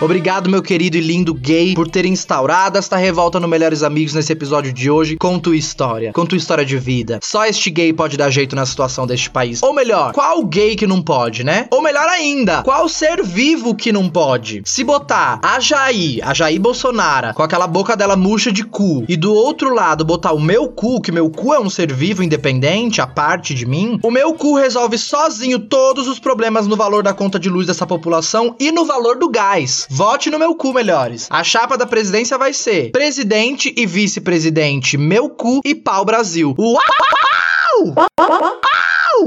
Obrigado, 0.00 0.50
meu 0.50 0.62
querido 0.62 0.98
e 0.98 1.00
lindo 1.00 1.32
gay, 1.32 1.74
por 1.74 1.88
ter 1.88 2.04
instaurado 2.04 2.76
esta 2.76 2.96
revolta 2.96 3.40
no 3.40 3.48
Melhores 3.48 3.82
Amigos 3.82 4.12
nesse 4.12 4.30
episódio 4.30 4.70
de 4.70 4.90
hoje 4.90 5.16
com 5.16 5.38
tua 5.38 5.56
história, 5.56 6.12
com 6.12 6.26
tua 6.26 6.36
história 6.36 6.66
de 6.66 6.76
vida. 6.76 7.18
Só 7.22 7.46
este 7.46 7.70
gay 7.70 7.94
pode 7.94 8.16
dar 8.16 8.28
jeito 8.28 8.54
na 8.54 8.66
situação 8.66 9.06
deste 9.06 9.30
país. 9.30 9.62
Ou 9.62 9.72
melhor, 9.72 10.12
qual 10.12 10.44
gay 10.44 10.76
que 10.76 10.86
não 10.86 11.00
pode, 11.00 11.42
né? 11.42 11.66
Ou 11.70 11.80
melhor 11.80 12.06
ainda, 12.08 12.62
qual 12.62 12.88
ser 12.90 13.22
vivo 13.22 13.74
que 13.74 13.90
não 13.90 14.08
pode? 14.08 14.60
Se 14.66 14.84
botar 14.84 15.40
a 15.42 15.58
Jair, 15.60 16.20
a 16.28 16.34
Jair 16.34 16.60
Bolsonaro, 16.60 17.32
com 17.32 17.42
aquela 17.42 17.66
boca 17.66 17.96
dela 17.96 18.16
murcha 18.16 18.52
de 18.52 18.64
cu, 18.64 19.02
e 19.08 19.16
do 19.16 19.32
outro 19.32 19.72
lado 19.74 20.04
botar 20.04 20.32
o 20.32 20.40
meu 20.40 20.68
cu, 20.68 21.00
que 21.00 21.10
meu 21.10 21.30
cu 21.30 21.54
é 21.54 21.58
um 21.58 21.70
ser 21.70 21.90
vivo 21.90 22.22
independente, 22.22 23.00
a 23.00 23.06
parte 23.06 23.54
de 23.54 23.64
mim, 23.64 23.98
o 24.02 24.10
meu 24.10 24.34
cu 24.34 24.56
resolve 24.56 24.98
sozinho 24.98 25.58
todos 25.58 26.06
os 26.06 26.18
problemas 26.18 26.66
no 26.66 26.76
valor 26.76 27.02
da 27.02 27.14
conta 27.14 27.38
de 27.38 27.48
luz 27.48 27.66
dessa 27.66 27.86
população 27.86 28.54
e 28.60 28.70
no 28.70 28.84
valor 28.84 29.16
do 29.18 29.30
gás. 29.30 29.85
Vote 29.88 30.30
no 30.30 30.38
meu 30.38 30.54
cu, 30.54 30.72
melhores. 30.72 31.28
A 31.30 31.44
chapa 31.44 31.76
da 31.76 31.86
presidência 31.86 32.36
vai 32.36 32.52
ser 32.52 32.90
presidente 32.90 33.72
e 33.76 33.86
vice-presidente, 33.86 34.98
meu 34.98 35.30
cu 35.30 35.60
e 35.64 35.74
pau 35.74 36.04
Brasil. 36.04 36.54
Uau! 36.58 37.94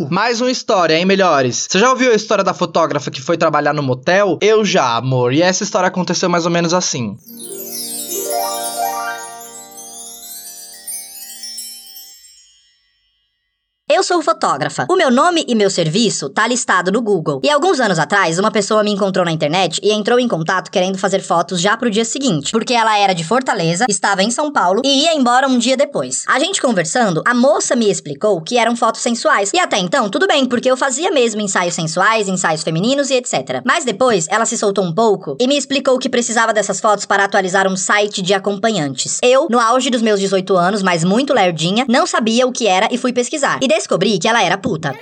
Mais 0.09 0.39
uma 0.39 0.51
história, 0.51 0.97
hein, 0.97 1.05
melhores? 1.05 1.67
Você 1.69 1.79
já 1.79 1.89
ouviu 1.89 2.11
a 2.11 2.15
história 2.15 2.43
da 2.43 2.53
fotógrafa 2.53 3.09
que 3.09 3.21
foi 3.21 3.37
trabalhar 3.37 3.73
no 3.73 3.81
motel? 3.81 4.37
Eu 4.41 4.63
já, 4.63 4.95
amor. 4.95 5.33
E 5.33 5.41
essa 5.41 5.63
história 5.63 5.87
aconteceu 5.87 6.29
mais 6.29 6.45
ou 6.45 6.51
menos 6.51 6.73
assim. 6.73 7.17
Eu 13.99 14.03
sou 14.03 14.21
fotógrafa. 14.21 14.85
O 14.89 14.95
meu 14.95 15.11
nome 15.11 15.43
e 15.45 15.53
meu 15.53 15.69
serviço 15.69 16.29
tá 16.29 16.47
listado 16.47 16.89
no 16.89 17.01
Google. 17.01 17.41
E 17.43 17.49
alguns 17.49 17.81
anos 17.81 17.99
atrás, 17.99 18.39
uma 18.39 18.49
pessoa 18.49 18.81
me 18.81 18.91
encontrou 18.91 19.25
na 19.25 19.31
internet 19.33 19.77
e 19.83 19.91
entrou 19.91 20.17
em 20.17 20.25
contato 20.25 20.71
querendo 20.71 20.97
fazer 20.97 21.19
fotos 21.19 21.59
já 21.59 21.75
pro 21.75 21.91
dia 21.91 22.05
seguinte, 22.05 22.53
porque 22.53 22.73
ela 22.73 22.97
era 22.97 23.11
de 23.11 23.25
Fortaleza, 23.25 23.85
estava 23.89 24.23
em 24.23 24.31
São 24.31 24.53
Paulo 24.53 24.81
e 24.85 25.03
ia 25.03 25.13
embora 25.13 25.49
um 25.49 25.57
dia 25.57 25.75
depois. 25.75 26.23
A 26.29 26.39
gente 26.39 26.61
conversando, 26.61 27.21
a 27.27 27.33
moça 27.33 27.75
me 27.75 27.91
explicou 27.91 28.39
que 28.39 28.57
eram 28.57 28.73
fotos 28.73 29.01
sensuais. 29.01 29.51
E 29.53 29.59
até 29.59 29.77
então, 29.77 30.07
tudo 30.07 30.27
bem, 30.27 30.45
porque 30.45 30.71
eu 30.71 30.77
fazia 30.77 31.11
mesmo 31.11 31.41
ensaios 31.41 31.75
sensuais, 31.75 32.29
ensaios 32.29 32.63
femininos 32.63 33.09
e 33.09 33.15
etc. 33.15 33.61
Mas 33.65 33.83
depois, 33.83 34.27
ela 34.29 34.45
se 34.45 34.57
soltou 34.57 34.85
um 34.85 34.95
pouco 34.95 35.35
e 35.41 35.45
me 35.45 35.57
explicou 35.57 35.99
que 35.99 36.07
precisava 36.07 36.53
dessas 36.53 36.79
fotos 36.79 37.05
para 37.05 37.25
atualizar 37.25 37.67
um 37.67 37.75
site 37.75 38.21
de 38.21 38.33
acompanhantes. 38.33 39.19
Eu, 39.21 39.47
no 39.49 39.59
auge 39.59 39.89
dos 39.89 40.01
meus 40.01 40.21
18 40.21 40.55
anos, 40.55 40.81
mas 40.81 41.03
muito 41.03 41.33
lerdinha, 41.33 41.85
não 41.89 42.07
sabia 42.07 42.47
o 42.47 42.51
que 42.53 42.65
era 42.65 42.87
e 42.89 42.97
fui 42.97 43.11
pesquisar. 43.11 43.59
E 43.61 43.67
que 43.97 44.27
ela 44.27 44.43
era 44.43 44.57
puta. 44.57 44.93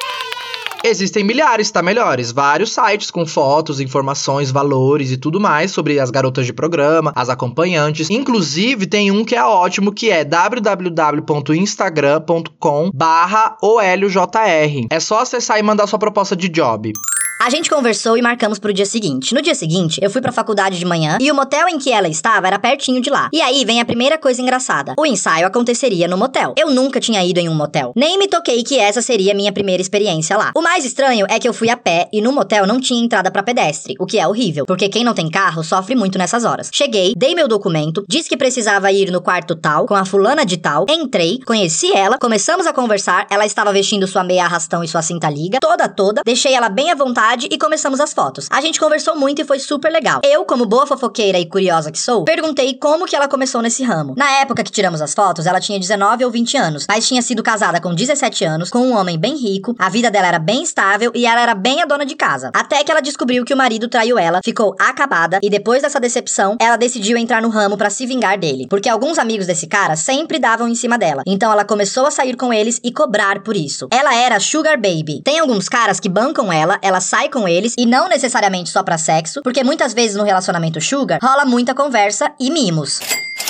Existem 0.84 1.24
milhares, 1.24 1.72
tá 1.72 1.82
melhores? 1.82 2.32
Vários 2.32 2.72
sites 2.72 3.10
com 3.12 3.26
fotos, 3.26 3.80
informações, 3.80 4.52
valores 4.52 5.12
e 5.12 5.18
tudo 5.18 5.40
mais 5.40 5.72
sobre 5.72 6.00
as 6.00 6.12
garotas 6.12 6.46
de 6.46 6.54
programa, 6.54 7.12
as 7.16 7.30
acompanhantes. 7.30 8.10
Inclusive, 8.10 8.86
tem 8.86 9.12
um 9.12 9.26
que 9.26 9.36
é 9.36 9.44
ótimo, 9.44 9.92
que 9.92 10.10
é 10.10 10.24
www.instagram.com 10.24 12.92
barra 12.94 13.58
OLJR. 13.62 14.88
É 14.90 15.00
só 15.00 15.22
acessar 15.22 15.60
e 15.60 15.64
mandar 15.64 15.88
sua 15.88 16.00
proposta 16.00 16.36
de 16.36 16.48
job. 16.48 16.94
A 17.40 17.52
gente 17.52 17.70
conversou 17.70 18.18
e 18.18 18.22
marcamos 18.22 18.58
pro 18.58 18.74
dia 18.74 18.86
seguinte. 18.86 19.36
No 19.36 19.44
dia 19.44 19.54
seguinte, 19.54 20.00
eu 20.02 20.10
fui 20.10 20.20
pra 20.20 20.32
faculdade 20.32 20.80
de 20.80 20.86
manhã 20.86 21.20
e 21.22 21.32
o 21.32 21.36
motel 21.36 21.70
em 21.70 21.78
que 21.78 21.92
ela 21.92 22.08
estava 22.08 22.48
era 22.48 22.58
pertinho 22.58 23.00
de 23.00 23.12
lá. 23.12 23.30
E 23.32 23.44
aí 23.44 23.64
vem 23.64 23.80
a 23.80 23.86
primeira 23.86 24.18
coisa 24.18 24.42
engraçada. 24.42 24.96
O 24.98 25.06
ensaio 25.06 25.46
aconteceria 25.46 26.08
no 26.08 26.18
motel. 26.18 26.56
Eu 26.58 26.72
nunca 26.72 27.00
tinha 27.00 27.24
ido 27.24 27.40
em 27.40 27.48
um 27.48 27.54
motel. 27.54 27.94
Nem 27.96 28.18
me 28.18 28.28
toquei 28.28 28.64
que 28.64 28.80
essa 28.80 29.04
seria 29.04 29.36
minha 29.36 29.52
primeira 29.52 29.80
experiência 29.80 30.36
lá. 30.36 30.52
O 30.56 30.64
mais 30.64 30.84
estranho 30.84 31.28
é 31.30 31.38
que 31.38 31.48
eu 31.48 31.54
fui 31.54 31.70
a 31.70 31.78
pé 31.78 32.10
e 32.12 32.22
no 32.22 32.34
motel 32.34 32.66
não 32.66 32.82
tinha 32.82 33.04
entrada 33.04 33.30
para 33.30 33.44
pedestre, 33.44 33.94
o 34.00 34.08
que 34.08 34.18
é 34.18 34.28
horrível, 34.28 34.66
porque 34.66 34.90
quem 34.90 35.04
não 35.04 35.14
tem 35.14 35.30
carro 35.30 35.64
sofre 35.64 35.94
muito 35.94 36.18
nessas 36.18 36.44
horas. 36.44 36.72
Cheguei, 36.74 37.14
dei 37.16 37.36
meu 37.36 37.48
documento, 37.48 38.04
disse 38.10 38.28
que 38.28 38.36
precisava 38.36 38.92
ir 38.92 39.12
no 39.12 39.22
quarto 39.22 39.56
tal, 39.56 39.86
com 39.86 39.94
a 39.94 40.06
fulana 40.06 40.44
de 40.44 40.58
tal, 40.58 40.88
entrei, 40.90 41.40
conheci 41.46 41.94
ela, 41.94 42.18
começamos 42.18 42.66
a 42.66 42.74
conversar, 42.74 43.28
ela 43.30 43.46
estava 43.46 43.72
vestindo 43.72 44.08
sua 44.08 44.24
meia 44.24 44.46
arrastão 44.46 44.84
e 44.84 44.88
sua 44.88 45.04
cinta 45.04 45.30
liga, 45.30 45.60
toda 45.62 45.88
toda, 45.88 46.24
deixei 46.26 46.56
ela 46.56 46.68
bem 46.68 46.90
à 46.90 46.96
vontade 46.96 47.27
e 47.36 47.58
começamos 47.58 48.00
as 48.00 48.14
fotos. 48.14 48.48
A 48.50 48.62
gente 48.62 48.80
conversou 48.80 49.16
muito 49.16 49.42
e 49.42 49.46
foi 49.46 49.60
super 49.60 49.92
legal. 49.92 50.22
Eu, 50.24 50.46
como 50.46 50.66
boa 50.66 50.88
fofoqueira 50.88 51.38
e 51.38 51.46
curiosa 51.46 51.92
que 51.92 52.00
sou, 52.00 52.24
perguntei 52.24 52.76
como 52.76 53.06
que 53.06 53.16
ela 53.16 53.28
começou 53.28 53.62
nesse 53.62 53.84
ramo. 53.84 54.14
Na 54.16 54.30
época 54.40 54.64
que 54.64 54.72
tiramos 54.72 55.02
as 55.02 55.14
fotos, 55.14 55.46
ela 55.46 55.60
tinha 55.60 55.78
19 55.78 56.24
ou 56.24 56.32
20 56.32 56.58
anos, 56.58 56.86
mas 56.88 57.06
tinha 57.06 57.22
sido 57.22 57.44
casada 57.44 57.82
com 57.82 57.94
17 57.94 58.46
anos, 58.46 58.70
com 58.70 58.80
um 58.80 58.96
homem 58.96 59.18
bem 59.20 59.36
rico, 59.36 59.76
a 59.78 59.90
vida 59.90 60.10
dela 60.10 60.28
era 60.28 60.40
bem 60.40 60.64
estável 60.64 61.12
e 61.14 61.26
ela 61.26 61.42
era 61.42 61.54
bem 61.54 61.82
a 61.82 61.86
dona 61.86 62.06
de 62.06 62.16
casa. 62.16 62.50
Até 62.54 62.82
que 62.84 62.92
ela 62.92 63.02
descobriu 63.02 63.44
que 63.44 63.54
o 63.54 63.58
marido 63.58 63.90
traiu 63.90 64.18
ela, 64.18 64.40
ficou 64.44 64.74
acabada 64.80 65.40
e 65.44 65.50
depois 65.50 65.82
dessa 65.82 66.00
decepção, 66.00 66.56
ela 66.62 66.78
decidiu 66.78 67.18
entrar 67.18 67.42
no 67.42 67.50
ramo 67.50 67.78
para 67.78 67.90
se 67.90 68.06
vingar 68.06 68.40
dele, 68.40 68.68
porque 68.70 68.88
alguns 68.88 69.18
amigos 69.18 69.48
desse 69.48 69.68
cara 69.68 69.98
sempre 69.98 70.40
davam 70.40 70.68
em 70.70 70.76
cima 70.76 70.98
dela. 70.98 71.24
Então 71.28 71.52
ela 71.52 71.66
começou 71.66 72.06
a 72.06 72.12
sair 72.12 72.38
com 72.38 72.54
eles 72.54 72.80
e 72.84 72.92
cobrar 72.92 73.42
por 73.42 73.58
isso. 73.58 73.88
Ela 73.92 74.16
era 74.16 74.40
sugar 74.40 74.78
baby. 74.78 75.22
Tem 75.24 75.40
alguns 75.40 75.68
caras 75.68 76.00
que 76.00 76.08
bancam 76.08 76.54
ela, 76.54 76.80
ela 76.82 77.02
sai 77.02 77.17
com 77.28 77.48
eles 77.48 77.74
e 77.78 77.86
não 77.88 78.08
necessariamente 78.08 78.70
só 78.70 78.84
para 78.84 78.98
sexo, 78.98 79.42
porque 79.42 79.64
muitas 79.64 79.94
vezes 79.96 80.16
no 80.16 80.24
relacionamento 80.24 80.80
sugar 80.80 81.20
rola 81.22 81.44
muita 81.44 81.74
conversa 81.74 82.32
e 82.40 82.52
mimos. 82.52 83.00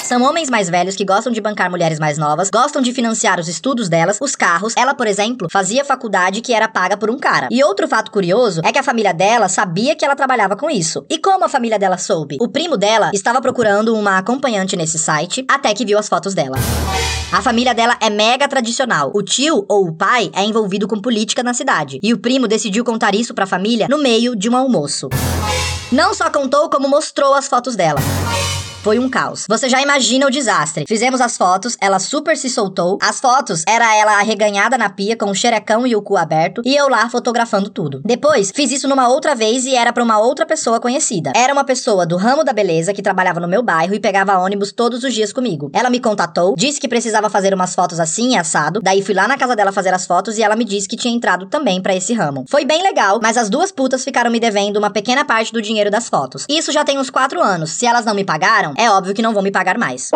São 0.03 0.21
homens 0.23 0.49
mais 0.49 0.69
velhos 0.69 0.95
que 0.95 1.05
gostam 1.05 1.31
de 1.31 1.41
bancar 1.41 1.69
mulheres 1.69 1.99
mais 1.99 2.17
novas, 2.17 2.49
gostam 2.49 2.81
de 2.81 2.93
financiar 2.93 3.39
os 3.39 3.47
estudos 3.47 3.89
delas, 3.89 4.17
os 4.21 4.35
carros. 4.35 4.73
Ela, 4.77 4.93
por 4.93 5.07
exemplo, 5.07 5.47
fazia 5.51 5.83
faculdade 5.83 6.41
que 6.41 6.53
era 6.53 6.67
paga 6.67 6.97
por 6.97 7.09
um 7.09 7.17
cara. 7.17 7.47
E 7.51 7.63
outro 7.63 7.87
fato 7.87 8.11
curioso 8.11 8.61
é 8.63 8.71
que 8.71 8.79
a 8.79 8.83
família 8.83 9.13
dela 9.13 9.49
sabia 9.49 9.95
que 9.95 10.05
ela 10.05 10.15
trabalhava 10.15 10.55
com 10.55 10.69
isso. 10.69 11.05
E 11.09 11.17
como 11.17 11.45
a 11.45 11.49
família 11.49 11.79
dela 11.79 11.97
soube? 11.97 12.37
O 12.39 12.47
primo 12.47 12.77
dela 12.77 13.11
estava 13.13 13.41
procurando 13.41 13.95
uma 13.95 14.17
acompanhante 14.17 14.75
nesse 14.75 14.97
site 14.97 15.45
até 15.49 15.73
que 15.73 15.85
viu 15.85 15.97
as 15.97 16.07
fotos 16.07 16.33
dela. 16.33 16.57
A 17.31 17.41
família 17.41 17.73
dela 17.73 17.97
é 18.01 18.09
mega 18.09 18.47
tradicional. 18.47 19.11
O 19.13 19.21
tio 19.21 19.65
ou 19.67 19.87
o 19.87 19.93
pai 19.93 20.31
é 20.33 20.43
envolvido 20.43 20.87
com 20.87 20.99
política 21.01 21.43
na 21.43 21.53
cidade. 21.53 21.99
E 22.01 22.13
o 22.13 22.17
primo 22.17 22.47
decidiu 22.47 22.85
contar 22.85 23.13
isso 23.13 23.33
pra 23.33 23.45
família 23.45 23.87
no 23.89 23.97
meio 23.97 24.35
de 24.35 24.49
um 24.49 24.55
almoço. 24.55 25.09
Não 25.91 26.13
só 26.13 26.29
contou, 26.29 26.69
como 26.69 26.87
mostrou 26.87 27.33
as 27.33 27.47
fotos 27.47 27.75
dela. 27.75 27.99
Foi 28.83 28.99
um 28.99 29.09
caos. 29.09 29.45
Você 29.49 29.67
já 29.67 29.81
imagina 29.81 30.25
o 30.25 30.31
desastre. 30.31 30.85
Fizemos 30.87 31.19
as 31.19 31.37
fotos, 31.37 31.75
ela 31.81 31.99
super 31.99 32.37
se 32.37 32.49
soltou. 32.49 32.97
As 33.01 33.19
fotos 33.19 33.63
era 33.67 33.95
ela 33.97 34.17
arreganhada 34.17 34.77
na 34.77 34.89
pia 34.89 35.17
com 35.17 35.29
o 35.29 35.35
xerecão 35.35 35.85
e 35.85 35.95
o 35.95 36.01
cu 36.01 36.15
aberto 36.15 36.61
e 36.63 36.75
eu 36.75 36.87
lá 36.87 37.09
fotografando 37.09 37.69
tudo. 37.69 38.01
Depois, 38.05 38.51
fiz 38.55 38.71
isso 38.71 38.87
numa 38.87 39.09
outra 39.09 39.35
vez 39.35 39.65
e 39.65 39.75
era 39.75 39.91
para 39.91 40.03
uma 40.03 40.19
outra 40.19 40.45
pessoa 40.45 40.79
conhecida. 40.79 41.33
Era 41.35 41.51
uma 41.51 41.65
pessoa 41.65 42.05
do 42.05 42.15
ramo 42.15 42.43
da 42.45 42.53
beleza 42.53 42.93
que 42.93 43.01
trabalhava 43.01 43.39
no 43.41 43.47
meu 43.47 43.61
bairro 43.61 43.93
e 43.93 43.99
pegava 43.99 44.37
ônibus 44.37 44.71
todos 44.71 45.03
os 45.03 45.13
dias 45.13 45.33
comigo. 45.33 45.69
Ela 45.73 45.89
me 45.89 45.99
contatou, 45.99 46.55
disse 46.55 46.79
que 46.79 46.87
precisava 46.87 47.29
fazer 47.29 47.53
umas 47.53 47.75
fotos 47.75 47.99
assim 47.99 48.33
e 48.33 48.37
assado. 48.37 48.79
Daí 48.81 49.01
fui 49.01 49.13
lá 49.13 49.27
na 49.27 49.37
casa 49.37 49.55
dela 49.55 49.73
fazer 49.73 49.93
as 49.93 50.05
fotos 50.05 50.37
e 50.37 50.43
ela 50.43 50.55
me 50.55 50.63
disse 50.63 50.87
que 50.87 50.95
tinha 50.95 51.13
entrado 51.13 51.47
também 51.47 51.81
para 51.81 51.95
esse 51.95 52.13
ramo. 52.13 52.45
Foi 52.47 52.63
bem 52.63 52.81
legal, 52.81 53.19
mas 53.21 53.35
as 53.35 53.49
duas 53.49 53.71
putas 53.71 54.03
ficaram 54.03 54.31
me 54.31 54.39
devendo 54.39 54.77
uma 54.77 54.89
pequena 54.89 55.25
parte 55.25 55.51
do 55.51 55.61
dinheiro 55.61 55.91
das 55.91 56.07
fotos. 56.07 56.45
Isso 56.47 56.71
já 56.71 56.85
tem 56.85 56.97
uns 56.97 57.09
quatro 57.09 57.41
anos. 57.41 57.71
Se 57.71 57.85
elas 57.85 58.05
não 58.05 58.13
me 58.13 58.23
pagaram, 58.23 58.66
é 58.77 58.89
óbvio 58.89 59.13
que 59.13 59.21
não 59.21 59.33
vão 59.33 59.43
me 59.43 59.51
pagar 59.51 59.77
mais. 59.77 60.11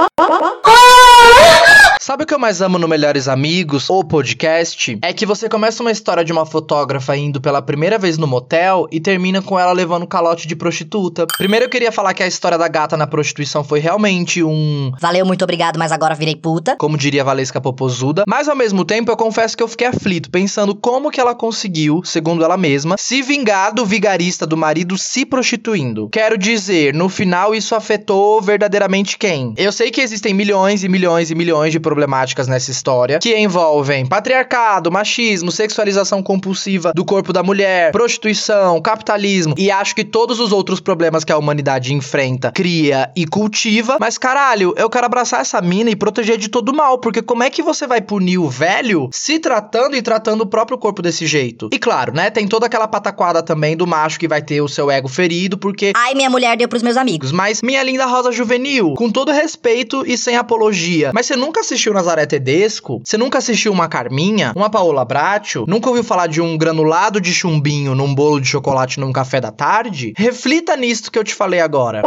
Sabe 2.01 2.23
o 2.23 2.25
que 2.25 2.33
eu 2.33 2.39
mais 2.39 2.61
amo 2.61 2.79
no 2.79 2.87
Melhores 2.87 3.27
Amigos 3.27 3.87
ou 3.87 4.03
podcast? 4.03 4.97
É 5.03 5.13
que 5.13 5.23
você 5.23 5.47
começa 5.47 5.83
uma 5.83 5.91
história 5.91 6.25
de 6.25 6.31
uma 6.31 6.47
fotógrafa 6.47 7.15
indo 7.15 7.39
pela 7.39 7.61
primeira 7.61 7.99
vez 7.99 8.17
no 8.17 8.25
motel 8.25 8.87
e 8.91 8.99
termina 8.99 9.39
com 9.39 9.59
ela 9.59 9.71
levando 9.71 10.07
calote 10.07 10.47
de 10.47 10.55
prostituta. 10.55 11.27
Primeiro 11.37 11.65
eu 11.65 11.69
queria 11.69 11.91
falar 11.91 12.15
que 12.15 12.23
a 12.23 12.27
história 12.27 12.57
da 12.57 12.67
gata 12.67 12.97
na 12.97 13.05
prostituição 13.05 13.63
foi 13.63 13.79
realmente 13.79 14.43
um. 14.43 14.91
Valeu, 14.99 15.25
muito 15.27 15.43
obrigado, 15.43 15.77
mas 15.77 15.91
agora 15.91 16.15
virei 16.15 16.35
puta. 16.35 16.75
Como 16.75 16.97
diria 16.97 17.23
Valesca 17.23 17.61
Popozuda. 17.61 18.23
Mas 18.27 18.49
ao 18.49 18.55
mesmo 18.55 18.83
tempo 18.83 19.11
eu 19.11 19.15
confesso 19.15 19.55
que 19.55 19.61
eu 19.61 19.67
fiquei 19.67 19.85
aflito, 19.85 20.31
pensando 20.31 20.73
como 20.73 21.11
que 21.11 21.21
ela 21.21 21.35
conseguiu, 21.35 22.01
segundo 22.03 22.43
ela 22.43 22.57
mesma, 22.57 22.95
se 22.97 23.21
vingar 23.21 23.75
do 23.75 23.85
vigarista 23.85 24.47
do 24.47 24.57
marido 24.57 24.97
se 24.97 25.23
prostituindo. 25.23 26.09
Quero 26.09 26.35
dizer, 26.35 26.95
no 26.95 27.07
final 27.07 27.53
isso 27.53 27.75
afetou 27.75 28.40
verdadeiramente 28.41 29.17
quem? 29.17 29.53
Eu 29.57 29.71
sei 29.71 29.91
que 29.91 30.01
existem 30.01 30.33
milhões 30.33 30.83
e 30.83 30.89
milhões 30.89 31.31
e 31.31 31.35
milhões 31.35 31.71
de 31.71 31.79
problemáticas 31.79 32.47
nessa 32.47 32.71
história, 32.71 33.19
que 33.19 33.35
envolvem 33.37 34.05
patriarcado, 34.05 34.91
machismo, 34.91 35.51
sexualização 35.51 36.21
compulsiva 36.23 36.91
do 36.93 37.05
corpo 37.05 37.31
da 37.31 37.43
mulher, 37.43 37.91
prostituição, 37.91 38.81
capitalismo 38.81 39.55
e 39.57 39.71
acho 39.71 39.95
que 39.95 40.03
todos 40.03 40.39
os 40.39 40.51
outros 40.51 40.79
problemas 40.79 41.23
que 41.23 41.31
a 41.31 41.37
humanidade 41.37 41.93
enfrenta, 41.93 42.51
cria 42.51 43.11
e 43.15 43.25
cultiva. 43.25 43.97
Mas 43.99 44.17
caralho, 44.17 44.73
eu 44.77 44.89
quero 44.89 45.05
abraçar 45.05 45.41
essa 45.41 45.61
mina 45.61 45.89
e 45.89 45.95
proteger 45.95 46.37
de 46.37 46.49
todo 46.49 46.73
mal, 46.73 46.97
porque 46.99 47.21
como 47.21 47.43
é 47.43 47.49
que 47.49 47.61
você 47.61 47.87
vai 47.87 48.01
punir 48.01 48.37
o 48.37 48.49
velho 48.49 49.09
se 49.11 49.39
tratando 49.39 49.95
e 49.95 50.01
tratando 50.01 50.41
o 50.41 50.45
próprio 50.45 50.77
corpo 50.77 51.01
desse 51.01 51.25
jeito? 51.25 51.69
E 51.71 51.79
claro, 51.79 52.13
né, 52.13 52.29
tem 52.29 52.47
toda 52.47 52.65
aquela 52.65 52.87
pataquada 52.87 53.41
também 53.43 53.75
do 53.75 53.87
macho 53.87 54.19
que 54.19 54.27
vai 54.27 54.41
ter 54.41 54.61
o 54.61 54.67
seu 54.67 54.89
ego 54.89 55.07
ferido, 55.07 55.57
porque 55.57 55.93
Ai, 55.95 56.13
minha 56.13 56.29
mulher 56.29 56.55
deu 56.57 56.67
pros 56.67 56.83
meus 56.83 56.97
amigos. 56.97 57.31
mas 57.31 57.61
minha 57.61 57.83
linda 57.83 58.05
rosa 58.05 58.30
juvenil, 58.31 58.93
com 58.95 59.09
todo 59.09 59.31
respeito 59.31 60.03
e 60.05 60.17
sem 60.17 60.35
apologia, 60.35 61.11
mas 61.13 61.25
você 61.25 61.35
nunca 61.35 61.61
assistiu 61.61 61.93
Nazaré 61.93 62.25
Tedesco? 62.25 63.01
Você 63.03 63.17
nunca 63.17 63.37
assistiu 63.37 63.71
uma 63.71 63.87
Carminha? 63.87 64.53
Uma 64.55 64.69
Paola 64.69 65.05
Bracho? 65.05 65.65
Nunca 65.67 65.89
ouviu 65.89 66.03
falar 66.03 66.27
de 66.27 66.41
um 66.41 66.57
granulado 66.57 67.19
de 67.19 67.33
chumbinho 67.33 67.95
num 67.95 68.13
bolo 68.13 68.39
de 68.39 68.47
chocolate 68.47 68.99
num 68.99 69.11
café 69.11 69.39
da 69.41 69.51
tarde? 69.51 70.13
Reflita 70.17 70.75
nisto 70.75 71.11
que 71.11 71.19
eu 71.19 71.23
te 71.23 71.33
falei 71.33 71.59
agora. 71.59 72.01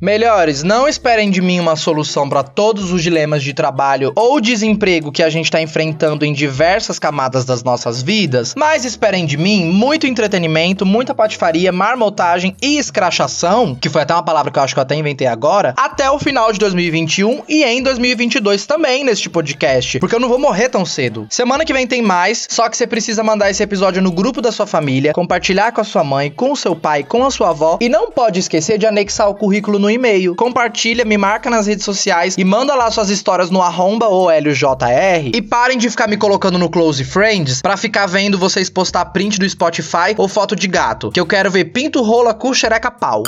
Melhores, 0.00 0.62
não 0.62 0.86
esperem 0.86 1.30
de 1.30 1.42
mim 1.42 1.58
uma 1.58 1.74
solução 1.74 2.28
para 2.28 2.42
todos 2.42 2.92
os 2.92 3.02
dilemas 3.02 3.42
de 3.42 3.52
trabalho 3.52 4.12
ou 4.14 4.40
desemprego 4.40 5.10
que 5.10 5.22
a 5.22 5.28
gente 5.28 5.50
tá 5.50 5.60
enfrentando 5.60 6.24
em 6.24 6.32
diversas 6.32 6.98
camadas 6.98 7.44
das 7.44 7.62
nossas 7.62 8.02
vidas, 8.02 8.54
mas 8.56 8.84
esperem 8.84 9.26
de 9.26 9.36
mim 9.36 9.64
muito 9.64 10.06
entretenimento, 10.06 10.86
muita 10.86 11.14
patifaria, 11.14 11.72
marmotagem 11.72 12.54
e 12.62 12.78
escrachação, 12.78 13.74
que 13.74 13.88
foi 13.88 14.02
até 14.02 14.14
uma 14.14 14.22
palavra 14.22 14.52
que 14.52 14.58
eu 14.58 14.62
acho 14.62 14.74
que 14.74 14.78
eu 14.78 14.82
até 14.82 14.94
inventei 14.94 15.26
agora, 15.26 15.74
até 15.76 16.10
o 16.10 16.18
final 16.18 16.52
de 16.52 16.58
2021 16.58 17.42
e 17.48 17.64
em 17.64 17.82
2022 17.82 18.66
também 18.66 19.04
neste 19.04 19.28
podcast, 19.28 19.98
porque 19.98 20.14
eu 20.14 20.20
não 20.20 20.28
vou 20.28 20.38
morrer 20.38 20.68
tão 20.68 20.84
cedo. 20.84 21.26
Semana 21.28 21.64
que 21.64 21.72
vem 21.72 21.86
tem 21.86 22.02
mais, 22.02 22.46
só 22.48 22.68
que 22.68 22.76
você 22.76 22.86
precisa 22.86 23.22
mandar 23.22 23.50
esse 23.50 23.62
episódio 23.62 24.00
no 24.00 24.12
grupo 24.12 24.40
da 24.40 24.52
sua 24.52 24.66
família, 24.66 25.12
compartilhar 25.12 25.72
com 25.72 25.80
a 25.80 25.84
sua 25.84 26.04
mãe, 26.04 26.30
com 26.30 26.52
o 26.52 26.56
seu 26.56 26.76
pai, 26.76 27.02
com 27.02 27.24
a 27.24 27.30
sua 27.30 27.50
avó 27.50 27.78
e 27.80 27.88
não 27.88 28.10
pode 28.10 28.38
esquecer 28.38 28.78
de 28.78 28.86
anexar 28.86 29.28
o 29.28 29.34
currículo 29.34 29.55
no 29.60 29.90
e-mail. 29.90 30.34
Compartilha, 30.34 31.04
me 31.04 31.18
marca 31.18 31.50
nas 31.50 31.66
redes 31.66 31.84
sociais 31.84 32.34
e 32.38 32.44
manda 32.44 32.74
lá 32.74 32.90
suas 32.90 33.10
histórias 33.10 33.50
no 33.50 33.60
arromba 33.60 34.06
ou 34.06 34.30
LJR 34.30 35.30
e 35.34 35.42
parem 35.42 35.78
de 35.78 35.90
ficar 35.90 36.08
me 36.08 36.16
colocando 36.16 36.58
no 36.58 36.68
Close 36.68 37.04
Friends 37.04 37.60
pra 37.60 37.76
ficar 37.76 38.06
vendo 38.06 38.38
vocês 38.38 38.70
postar 38.70 39.06
print 39.06 39.38
do 39.38 39.48
Spotify 39.48 40.14
ou 40.16 40.28
foto 40.28 40.54
de 40.54 40.66
gato, 40.66 41.10
que 41.10 41.20
eu 41.20 41.26
quero 41.26 41.50
ver 41.50 41.66
pinto, 41.66 42.02
rola, 42.02 42.34
cu, 42.34 42.54
xereca, 42.54 42.90
pau. 42.90 43.22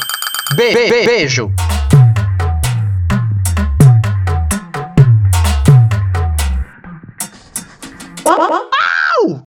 Be 0.56 0.72
be 0.72 1.06
beijo! 1.06 1.52